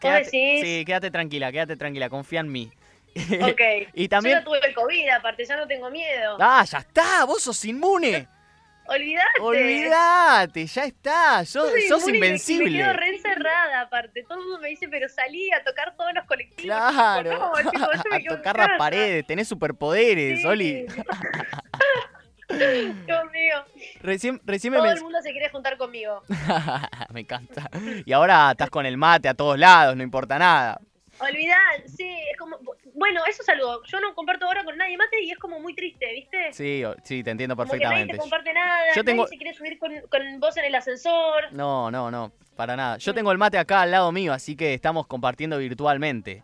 Quédate- 0.00 0.24
decís? 0.30 0.60
sí, 0.62 0.84
quédate 0.86 1.10
tranquila, 1.10 1.52
quédate 1.52 1.76
tranquila, 1.76 2.08
confía 2.08 2.40
en 2.40 2.50
mí. 2.52 2.70
Ok. 3.42 3.60
y 3.94 4.02
Yo 4.04 4.08
también... 4.08 4.38
ya 4.38 4.44
tuve 4.44 4.60
el 4.66 4.74
COVID, 4.74 5.08
aparte, 5.10 5.44
ya 5.44 5.56
no 5.56 5.66
tengo 5.66 5.90
miedo. 5.90 6.36
Ah, 6.40 6.64
ya 6.64 6.78
está, 6.78 7.24
vos 7.24 7.42
sos 7.42 7.64
inmune. 7.64 8.26
Olvídate. 8.86 9.40
Olvídate, 9.40 10.66
ya 10.66 10.84
está, 10.84 11.42
yo- 11.44 11.68
Soy 11.68 11.82
sos 11.82 12.08
y 12.08 12.12
me- 12.12 12.16
invencible. 12.18 12.78
quedo 12.78 12.92
re 12.94 13.08
encerrada, 13.14 13.82
aparte. 13.82 14.22
Todo 14.24 14.38
el 14.38 14.44
mundo 14.44 14.60
me 14.60 14.68
dice, 14.68 14.88
pero 14.88 15.08
salí 15.08 15.50
a 15.52 15.62
tocar 15.62 15.94
todos 15.96 16.12
los 16.14 16.24
colectivos. 16.24 16.62
Claro, 16.64 17.30
No, 17.62 17.70
chicos, 17.70 17.88
yo 18.04 18.10
me 18.10 18.16
a 18.16 18.36
tocar 18.36 18.56
las 18.58 18.78
paredes, 18.78 19.26
tenés 19.26 19.46
superpoderes, 19.48 20.40
Sí. 20.40 20.46
Oli. 20.46 20.86
Dios 22.58 23.30
mío. 23.32 23.64
Recién, 24.02 24.40
recién 24.44 24.72
me 24.72 24.78
Todo 24.78 24.90
el 24.90 25.00
mundo 25.02 25.20
se 25.22 25.32
quiere 25.32 25.48
juntar 25.50 25.76
conmigo. 25.76 26.22
me 27.12 27.20
encanta. 27.20 27.70
Y 28.04 28.12
ahora 28.12 28.50
estás 28.52 28.70
con 28.70 28.86
el 28.86 28.96
mate 28.96 29.28
a 29.28 29.34
todos 29.34 29.58
lados, 29.58 29.96
no 29.96 30.02
importa 30.02 30.38
nada. 30.38 30.80
Olvidar, 31.20 31.82
sí, 31.86 32.08
es 32.30 32.38
como. 32.38 32.58
Bueno, 32.94 33.20
eso 33.28 33.42
es 33.42 33.48
algo. 33.50 33.82
Yo 33.84 34.00
no 34.00 34.14
comparto 34.14 34.46
ahora 34.46 34.64
con 34.64 34.76
nadie 34.78 34.96
mate 34.96 35.22
y 35.22 35.30
es 35.30 35.38
como 35.38 35.60
muy 35.60 35.74
triste, 35.74 36.10
¿viste? 36.14 36.52
Sí, 36.52 36.82
sí, 37.04 37.22
te 37.22 37.30
entiendo 37.30 37.54
Como 37.56 37.70
que 37.70 37.76
nadie 37.78 37.80
perfectamente. 38.06 38.12
te 38.14 38.18
comparte 38.18 38.52
nada, 38.54 38.80
Yo 38.94 39.04
tengo- 39.04 39.24
nadie 39.24 39.36
se 39.36 39.42
quiere 39.42 39.54
subir 39.56 39.78
con, 39.78 39.92
con 40.10 40.40
vos 40.40 40.56
en 40.56 40.64
el 40.64 40.74
ascensor. 40.74 41.52
No, 41.52 41.90
no, 41.90 42.10
no, 42.10 42.32
para 42.56 42.74
nada. 42.74 42.96
Yo 42.96 43.12
tengo 43.12 43.32
el 43.32 43.38
mate 43.38 43.58
acá 43.58 43.82
al 43.82 43.90
lado 43.90 44.10
mío, 44.12 44.32
así 44.32 44.56
que 44.56 44.72
estamos 44.72 45.06
compartiendo 45.06 45.58
virtualmente. 45.58 46.42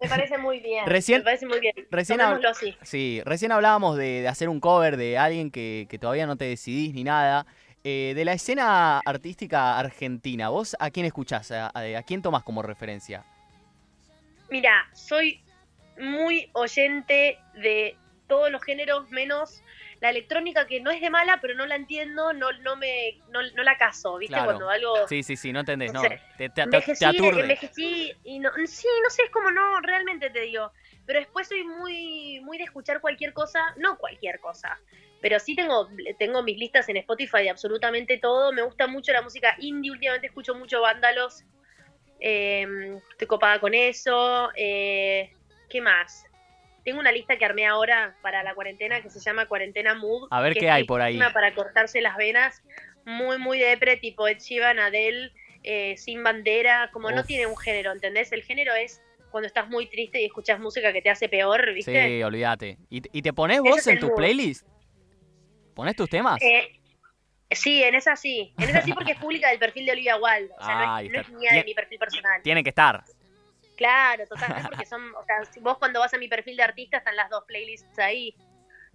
Me 0.00 0.08
parece 0.08 0.38
muy 0.38 0.60
bien. 0.60 0.86
Recién- 0.86 1.20
Me 1.20 1.24
parece 1.24 1.46
muy 1.46 1.60
bien. 1.60 1.74
recién 1.90 2.18
Tomémoslo. 2.18 2.50
Sí, 2.82 3.20
recién 3.24 3.52
hablábamos 3.52 3.96
de, 3.96 4.22
de 4.22 4.28
hacer 4.28 4.48
un 4.48 4.60
cover 4.60 4.96
de 4.96 5.18
alguien 5.18 5.50
que, 5.50 5.86
que 5.90 5.98
todavía 5.98 6.26
no 6.26 6.36
te 6.36 6.44
decidís 6.44 6.94
ni 6.94 7.04
nada. 7.04 7.46
Eh, 7.84 8.12
de 8.14 8.24
la 8.24 8.32
escena 8.32 8.98
artística 9.04 9.78
argentina, 9.78 10.48
¿vos 10.50 10.76
a 10.78 10.90
quién 10.90 11.06
escuchás? 11.06 11.50
¿A, 11.52 11.66
a- 11.74 11.98
a 11.98 12.02
quién 12.02 12.22
tomás 12.22 12.42
como 12.42 12.62
referencia? 12.62 13.24
Mira, 14.50 14.88
soy 14.92 15.40
muy 15.98 16.50
oyente 16.54 17.38
de 17.54 17.96
todos 18.28 18.50
los 18.50 18.62
géneros, 18.62 19.08
menos 19.10 19.62
la 20.00 20.10
electrónica, 20.10 20.66
que 20.66 20.80
no 20.80 20.90
es 20.90 21.00
de 21.00 21.10
mala, 21.10 21.38
pero 21.40 21.54
no 21.54 21.66
la 21.66 21.74
entiendo, 21.76 22.32
no, 22.32 22.52
no 22.52 22.76
me, 22.76 23.18
no, 23.30 23.40
no 23.54 23.62
la 23.62 23.76
caso, 23.76 24.16
¿viste? 24.18 24.34
Claro. 24.34 24.46
Cuando 24.46 24.70
algo 24.70 25.08
Sí, 25.08 25.22
sí, 25.22 25.36
sí, 25.36 25.52
no 25.52 25.60
entendés, 25.60 25.92
No 25.92 26.02
no. 26.02 26.08
sé. 26.08 26.20
Te, 26.36 26.48
te- 26.48 26.50
te- 26.50 26.62
envejecí, 26.62 26.98
te 27.00 27.06
aturde. 27.06 27.40
envejecí 27.42 28.12
y 28.24 28.38
no, 28.38 28.50
sí, 28.66 28.86
no 29.02 29.10
sé, 29.10 29.22
es 29.24 29.30
como 29.30 29.50
no, 29.50 29.80
realmente 29.80 30.30
te 30.30 30.40
digo. 30.42 30.72
Pero 31.04 31.18
después 31.20 31.48
soy 31.48 31.64
muy, 31.64 32.40
muy 32.42 32.58
de 32.58 32.64
escuchar 32.64 33.00
cualquier 33.00 33.32
cosa, 33.32 33.60
no 33.76 33.96
cualquier 33.98 34.40
cosa, 34.40 34.78
pero 35.20 35.40
sí 35.40 35.56
tengo, 35.56 35.88
tengo 36.18 36.42
mis 36.42 36.58
listas 36.58 36.88
en 36.88 36.98
Spotify 36.98 37.42
de 37.44 37.50
absolutamente 37.50 38.18
todo. 38.18 38.52
Me 38.52 38.62
gusta 38.62 38.86
mucho 38.86 39.12
la 39.12 39.22
música 39.22 39.56
indie, 39.58 39.90
últimamente 39.90 40.28
escucho 40.28 40.54
mucho 40.54 40.80
vándalos. 40.80 41.42
Eh, 42.20 42.98
estoy 43.10 43.26
copada 43.26 43.58
con 43.60 43.74
eso. 43.74 44.50
Eh, 44.54 45.32
¿Qué 45.68 45.80
más? 45.80 46.24
Tengo 46.88 47.00
una 47.00 47.12
lista 47.12 47.36
que 47.36 47.44
armé 47.44 47.66
ahora 47.66 48.16
para 48.22 48.42
la 48.42 48.54
cuarentena 48.54 49.02
que 49.02 49.10
se 49.10 49.20
llama 49.20 49.44
Cuarentena 49.44 49.94
Mood. 49.94 50.26
A 50.30 50.40
ver 50.40 50.54
que 50.54 50.60
qué 50.60 50.70
hay 50.70 50.84
por 50.84 51.02
ahí. 51.02 51.18
Para 51.34 51.54
cortarse 51.54 52.00
las 52.00 52.16
venas. 52.16 52.62
muy, 53.04 53.36
muy 53.36 53.58
depre, 53.58 53.98
tipo 53.98 54.26
Ed 54.26 54.38
Sheeran, 54.38 54.78
Adele, 54.78 55.30
eh, 55.64 55.98
Sin 55.98 56.22
Bandera, 56.22 56.88
como 56.90 57.10
no 57.10 57.24
tiene 57.24 57.44
un 57.44 57.58
género, 57.58 57.92
¿entendés? 57.92 58.32
El 58.32 58.42
género 58.42 58.74
es 58.74 59.02
cuando 59.30 59.46
estás 59.46 59.68
muy 59.68 59.90
triste 59.90 60.22
y 60.22 60.24
escuchas 60.24 60.60
música 60.60 60.90
que 60.90 61.02
te 61.02 61.10
hace 61.10 61.28
peor, 61.28 61.74
¿viste? 61.74 62.06
Sí, 62.06 62.22
olvídate. 62.22 62.78
¿Y, 62.88 63.02
y 63.12 63.20
te 63.20 63.34
pones 63.34 63.60
vos 63.60 63.86
en 63.86 63.98
tu 63.98 64.06
mood. 64.06 64.16
playlist? 64.16 64.66
¿Pones 65.74 65.94
tus 65.94 66.08
temas? 66.08 66.40
Eh, 66.40 66.80
sí, 67.50 67.82
en 67.82 67.96
esa 67.96 68.16
sí. 68.16 68.54
En 68.56 68.70
esa 68.70 68.80
sí 68.80 68.94
porque 68.94 69.12
es 69.12 69.18
pública 69.18 69.50
del 69.50 69.58
perfil 69.58 69.84
de 69.84 69.92
Olivia 69.92 70.16
Wilde. 70.16 70.54
O 70.58 70.64
sea, 70.64 70.74
no 70.74 70.98
es, 71.00 71.10
no 71.12 71.20
es 71.20 71.28
mía 71.28 71.52
de 71.52 71.64
mi 71.64 71.74
perfil 71.74 71.98
personal. 71.98 72.40
Tiene 72.42 72.62
que 72.62 72.70
estar. 72.70 73.04
Claro, 73.78 74.26
totalmente, 74.26 74.68
porque 74.68 74.84
son, 74.86 75.14
o 75.14 75.24
sea, 75.24 75.36
vos 75.62 75.78
cuando 75.78 76.00
vas 76.00 76.12
a 76.12 76.18
mi 76.18 76.28
perfil 76.28 76.56
de 76.56 76.64
artista 76.64 76.98
están 76.98 77.16
las 77.16 77.30
dos 77.30 77.44
playlists 77.46 77.98
ahí. 77.98 78.34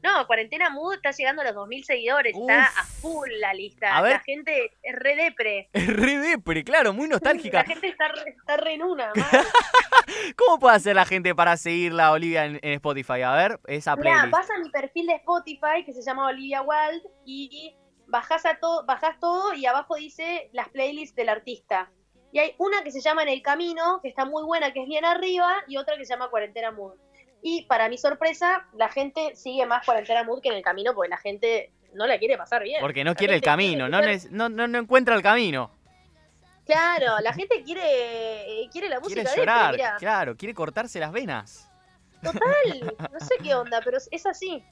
No, 0.03 0.27
Cuarentena 0.27 0.69
Mood 0.69 0.95
está 0.95 1.11
llegando 1.11 1.41
a 1.43 1.45
los 1.45 1.55
2.000 1.55 1.83
seguidores, 1.83 2.35
está 2.35 2.65
a 2.65 2.83
full 2.83 3.29
la 3.39 3.53
lista. 3.53 3.95
A 3.95 4.01
ver. 4.01 4.11
La 4.11 4.19
gente 4.19 4.71
es 4.83 4.95
re 4.97 5.15
depre. 5.15 5.69
Es 5.71 5.87
re 5.87 6.17
depre, 6.17 6.65
claro, 6.65 6.91
muy 6.91 7.07
La 7.07 7.13
nostálgica. 7.13 7.63
gente 7.63 7.87
está 7.87 8.09
re, 8.09 8.31
está 8.37 8.57
re 8.57 8.73
en 8.73 8.83
una. 8.83 9.13
¿Cómo 10.35 10.59
puede 10.59 10.75
hacer 10.75 10.97
la 10.97 11.05
gente 11.05 11.33
para 11.33 11.55
seguirla, 11.55 12.11
Olivia, 12.11 12.43
en, 12.43 12.59
en 12.61 12.73
Spotify? 12.73 13.21
A 13.21 13.31
ver, 13.33 13.59
esa 13.67 13.95
Mirá, 13.95 14.11
playlist. 14.11 14.31
vas 14.31 14.49
a 14.51 14.57
mi 14.59 14.69
perfil 14.69 15.07
de 15.07 15.13
Spotify 15.13 15.85
que 15.85 15.93
se 15.93 16.01
llama 16.01 16.27
Olivia 16.27 16.61
Wilde 16.61 17.07
y 17.25 17.73
bajás, 18.07 18.45
a 18.45 18.55
todo, 18.55 18.85
bajás 18.85 19.17
todo 19.21 19.53
y 19.53 19.65
abajo 19.65 19.95
dice 19.95 20.49
las 20.51 20.67
playlists 20.67 21.15
del 21.15 21.29
artista. 21.29 21.89
Y 22.33 22.39
hay 22.39 22.55
una 22.57 22.83
que 22.83 22.91
se 22.91 22.99
llama 22.99 23.23
En 23.23 23.29
el 23.29 23.41
Camino, 23.41 23.99
que 24.01 24.09
está 24.09 24.25
muy 24.25 24.43
buena, 24.43 24.73
que 24.73 24.81
es 24.81 24.87
bien 24.87 25.05
arriba, 25.05 25.53
y 25.67 25.77
otra 25.77 25.95
que 25.95 26.03
se 26.05 26.13
llama 26.13 26.29
Cuarentena 26.29 26.71
Mood. 26.71 26.95
Y 27.43 27.61
para 27.65 27.87
mi 27.89 27.97
sorpresa, 27.97 28.65
la 28.73 28.89
gente 28.89 29.35
sigue 29.35 29.65
más 29.67 29.85
Cuarentena 29.85 30.23
Mood 30.23 30.41
que 30.41 30.49
En 30.49 30.55
el 30.55 30.63
Camino, 30.63 30.93
porque 30.95 31.09
la 31.09 31.17
gente 31.17 31.71
no 31.93 32.07
la 32.07 32.17
quiere 32.17 32.35
pasar 32.37 32.63
bien. 32.63 32.81
Porque 32.81 33.03
no 33.03 33.11
La 33.11 33.15
quiere 33.15 33.35
el 33.35 33.41
camino, 33.41 33.87
no, 33.87 33.99
quiere- 33.99 34.19
no, 34.31 34.49
no, 34.49 34.67
no 34.67 34.79
encuentra 34.79 35.13
el 35.15 35.21
camino. 35.21 35.69
Claro, 36.65 37.19
la 37.21 37.33
gente 37.33 37.61
quiere, 37.63 38.67
quiere 38.71 38.89
la 38.89 38.99
música 38.99 39.21
Quiere 39.21 39.29
de 39.31 39.37
llorar, 39.37 39.73
mirá. 39.73 39.95
claro, 39.99 40.35
quiere 40.37 40.53
cortarse 40.53 40.99
las 40.99 41.11
venas. 41.11 41.69
Total, 42.23 42.95
no 43.11 43.19
sé 43.19 43.35
qué 43.41 43.53
onda, 43.55 43.81
pero 43.83 43.97
es 44.11 44.25
así. 44.25 44.63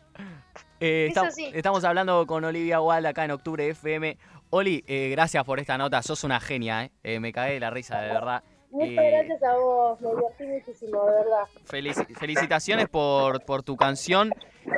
Eh, 0.80 1.08
Es 1.12 1.18
así. 1.18 1.52
Estamos 1.54 1.84
hablando 1.84 2.26
con 2.26 2.44
Olivia 2.44 2.82
Wald 2.82 3.06
acá 3.06 3.26
en 3.26 3.32
Octubre 3.32 3.68
FM. 3.70 4.18
Oli, 4.50 4.84
eh, 4.88 5.10
gracias 5.12 5.44
por 5.46 5.60
esta 5.60 5.78
nota, 5.78 6.02
sos 6.02 6.24
una 6.24 6.40
genia, 6.40 6.86
¿eh? 6.86 6.92
Eh, 7.04 7.20
me 7.20 7.32
cagué 7.32 7.54
de 7.54 7.60
la 7.60 7.70
risa, 7.70 8.02
de 8.02 8.08
verdad. 8.14 8.44
Muchas 8.72 8.94
gracias 8.96 9.44
a 9.44 9.58
vos, 9.58 10.00
me 10.02 10.10
divertí 10.10 10.44
muchísimo, 10.46 11.06
de 11.06 11.12
verdad. 11.12 11.44
Felici- 11.66 12.16
felicitaciones 12.18 12.88
por, 12.88 13.44
por 13.44 13.64
tu 13.64 13.76
canción. 13.76 14.32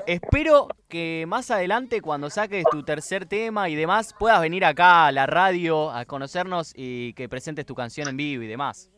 Espero 0.07 0.67
que 0.89 1.25
más 1.27 1.51
adelante, 1.51 2.01
cuando 2.01 2.29
saques 2.31 2.63
tu 2.71 2.83
tercer 2.83 3.25
tema 3.27 3.69
y 3.69 3.75
demás, 3.75 4.15
puedas 4.17 4.41
venir 4.41 4.65
acá 4.65 5.05
a 5.07 5.12
la 5.12 5.27
radio 5.27 5.91
a 5.91 6.05
conocernos 6.05 6.73
y 6.75 7.13
que 7.13 7.29
presentes 7.29 7.65
tu 7.67 7.75
canción 7.75 8.07
en 8.07 8.17
vivo 8.17 8.41
y 8.43 8.47
demás. 8.47 8.89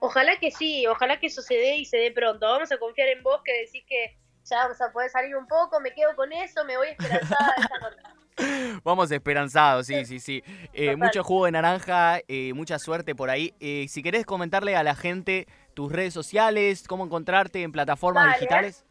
Ojalá 0.00 0.36
que 0.38 0.50
sí, 0.50 0.86
ojalá 0.86 1.20
que 1.20 1.26
eso 1.26 1.42
se 1.42 1.54
dé 1.54 1.76
y 1.76 1.84
se 1.84 1.98
dé 1.98 2.10
pronto. 2.10 2.46
Vamos 2.46 2.72
a 2.72 2.78
confiar 2.78 3.08
en 3.08 3.22
vos 3.22 3.40
que 3.44 3.52
decís 3.52 3.84
que 3.86 4.16
ya 4.44 4.56
vamos 4.64 4.80
a 4.80 4.90
poder 4.92 5.10
salir 5.10 5.36
un 5.36 5.46
poco, 5.46 5.78
me 5.80 5.92
quedo 5.92 6.16
con 6.16 6.32
eso, 6.32 6.64
me 6.64 6.76
voy 6.76 6.88
esperanzada 6.88 7.54
de 7.56 7.62
esta. 7.62 8.14
Vamos 8.84 9.10
esperanzados, 9.10 9.86
sí, 9.86 10.06
sí, 10.06 10.18
sí. 10.18 10.42
Eh, 10.72 10.96
mucho 10.96 11.22
jugo 11.22 11.44
de 11.44 11.52
naranja, 11.52 12.20
eh, 12.26 12.54
mucha 12.54 12.78
suerte 12.78 13.14
por 13.14 13.28
ahí. 13.28 13.52
Eh, 13.60 13.84
si 13.90 14.02
querés 14.02 14.24
comentarle 14.24 14.76
a 14.76 14.82
la 14.82 14.94
gente 14.94 15.46
tus 15.74 15.92
redes 15.92 16.14
sociales, 16.14 16.88
cómo 16.88 17.04
encontrarte 17.04 17.62
en 17.62 17.70
plataformas 17.70 18.24
Dale. 18.24 18.38
digitales. 18.38 18.86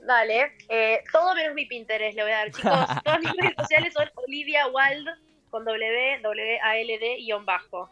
Dale, 0.00 0.52
eh, 0.68 1.02
todo 1.12 1.34
menos 1.34 1.54
mi 1.54 1.66
Pinterest 1.66 2.16
le 2.16 2.22
voy 2.22 2.32
a 2.32 2.36
dar, 2.36 2.50
chicos. 2.52 2.72
Todas 3.04 3.20
mis 3.20 3.32
redes 3.32 3.54
sociales 3.58 3.92
son 3.92 4.08
Olivia 4.14 4.68
Wild 4.68 5.08
con 5.50 5.64
W, 5.64 6.20
W 6.22 6.60
A 6.62 6.76
L 6.76 6.98
D 6.98 7.16
guion 7.16 7.44
bajo. 7.44 7.90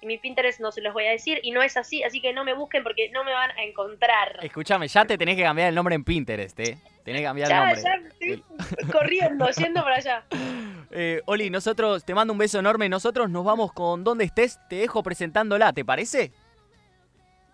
Y 0.00 0.06
mi 0.06 0.16
Pinterest 0.18 0.60
no 0.60 0.70
se 0.70 0.80
los 0.80 0.92
voy 0.94 1.06
a 1.06 1.10
decir 1.10 1.40
y 1.42 1.50
no 1.50 1.60
es 1.62 1.76
así, 1.76 2.04
así 2.04 2.20
que 2.20 2.32
no 2.32 2.44
me 2.44 2.54
busquen 2.54 2.84
porque 2.84 3.10
no 3.10 3.24
me 3.24 3.32
van 3.32 3.50
a 3.50 3.62
encontrar. 3.64 4.38
Escúchame, 4.42 4.86
ya 4.86 5.04
te 5.04 5.18
tenés 5.18 5.34
que 5.36 5.42
cambiar 5.42 5.68
el 5.70 5.74
nombre 5.74 5.94
en 5.96 6.04
Pinterest, 6.04 6.58
¿eh? 6.60 6.78
Tenés 7.04 7.20
que 7.20 7.24
cambiar 7.24 7.48
el 7.50 7.56
Ya, 7.56 7.64
nombre. 7.64 7.82
ya 7.82 7.94
estoy 8.08 8.44
corriendo, 8.92 9.48
yendo 9.50 9.82
para 9.82 9.96
allá. 9.96 10.24
Eh, 10.90 11.20
Oli, 11.26 11.50
nosotros 11.50 12.02
te 12.02 12.14
mando 12.14 12.32
un 12.32 12.38
beso 12.38 12.58
enorme. 12.58 12.88
Nosotros 12.88 13.28
nos 13.28 13.44
vamos 13.44 13.74
con 13.74 14.04
donde 14.04 14.24
estés. 14.24 14.58
Te 14.70 14.76
dejo 14.76 15.02
presentándola, 15.02 15.70
¿te 15.74 15.84
parece? 15.84 16.32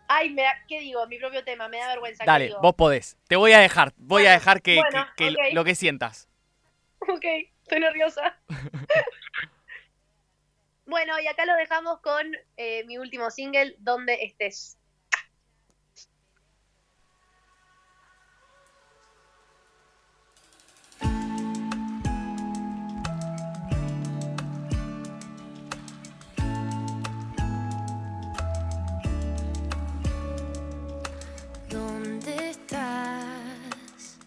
Ay, 0.07 0.30
me 0.30 0.42
da, 0.42 0.52
¿qué 0.68 0.78
digo? 0.78 1.04
Mi 1.09 1.18
propio 1.18 1.42
tema, 1.42 1.66
me 1.66 1.78
da 1.78 1.88
vergüenza. 1.88 2.22
¿qué 2.22 2.30
Dale, 2.30 2.44
digo? 2.46 2.61
vos 2.61 2.74
podés. 2.76 3.16
Te 3.26 3.35
voy 3.35 3.50
a 3.52 3.59
dejar. 3.59 3.92
Voy 3.96 4.24
a 4.26 4.30
dejar 4.30 4.62
que, 4.62 4.76
bueno, 4.76 5.04
que- 5.16 5.30
que 5.35 5.48
ok. 5.48 5.52
lo 5.54 5.64
que 5.64 5.74
sientas. 5.74 6.28
Ok, 7.09 7.24
estoy 7.64 7.80
nerviosa. 7.80 8.38
bueno, 10.87 11.18
y 11.20 11.27
acá 11.27 11.47
lo 11.47 11.55
dejamos 11.55 12.01
con 12.01 12.27
eh, 12.57 12.85
mi 12.85 12.99
último 12.99 13.31
single, 13.31 13.77
Donde 13.79 14.23
estés. 14.23 14.79
¿Dónde 31.70 32.51
estás? 32.51 34.18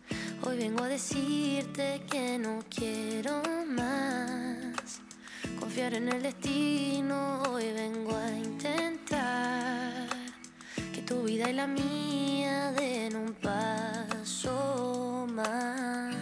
Hoy 0.43 0.57
vengo 0.57 0.83
a 0.83 0.87
decirte 0.87 2.01
que 2.09 2.37
no 2.39 2.59
quiero 2.69 3.41
más 3.67 4.76
confiar 5.59 5.93
en 5.93 6.09
el 6.09 6.21
destino. 6.21 7.41
Hoy 7.51 7.71
vengo 7.73 8.15
a 8.15 8.31
intentar 8.31 10.07
que 10.93 11.01
tu 11.01 11.23
vida 11.23 11.49
y 11.49 11.53
la 11.53 11.67
mía 11.67 12.71
den 12.73 13.15
un 13.15 13.33
paso 13.33 15.27
más. 15.31 16.15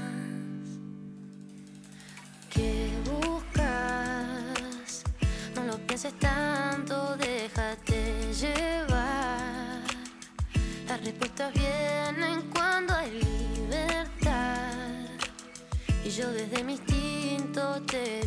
¿Qué 2.50 2.90
buscas? 3.04 5.04
No 5.56 5.64
lo 5.64 5.78
pienses 5.88 6.14
tanto, 6.20 7.18
déjate 7.18 8.34
llevar. 8.34 9.82
Las 10.88 11.04
respuestas 11.04 11.54
vienen 11.54 12.50
cuando 12.54 12.94
hay 12.94 13.12
libertad. 13.12 14.74
Y 16.04 16.10
yo 16.10 16.32
desde 16.32 16.64
mi 16.64 16.74
instinto 16.74 17.82
te 17.84 18.25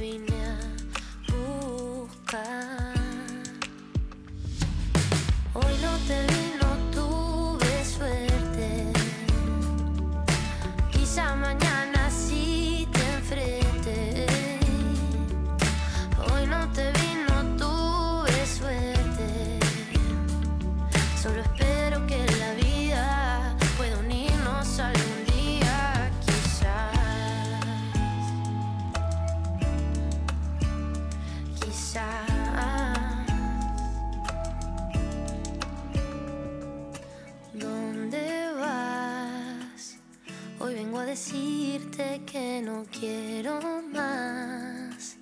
decirte 41.19 42.23
que 42.25 42.63
no 42.63 42.87
quiero 42.93 43.61
más. 43.93 45.17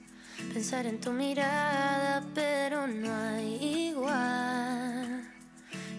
Pensar 0.53 0.85
en 0.85 1.01
tu 1.01 1.11
mirada, 1.11 2.23
pero 2.35 2.87
no 2.87 3.11
hay 3.15 3.89
igual. 3.89 5.25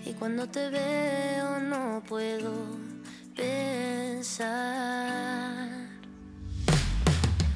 Y 0.06 0.14
cuando 0.14 0.48
te 0.48 0.70
veo 0.70 1.60
no 1.62 2.04
puedo 2.08 2.54
pensar. 3.36 4.38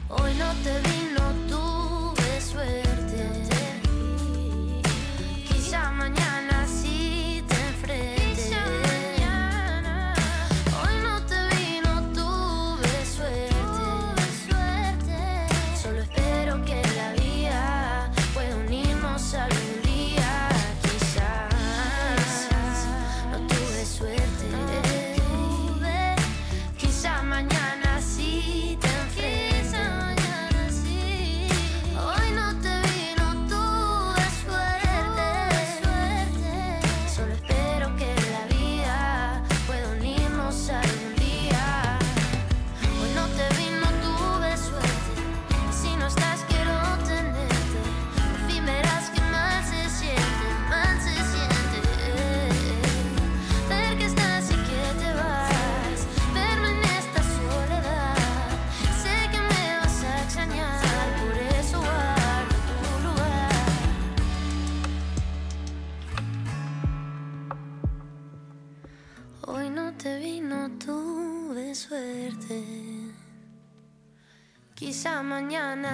Hoy 0.10 0.34
no 0.34 0.52
te 0.64 0.80
vi, 0.80 1.01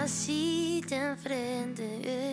mañana 0.07 0.09
sí 0.09 0.81
te 0.87 0.95
enfrente. 0.95 2.26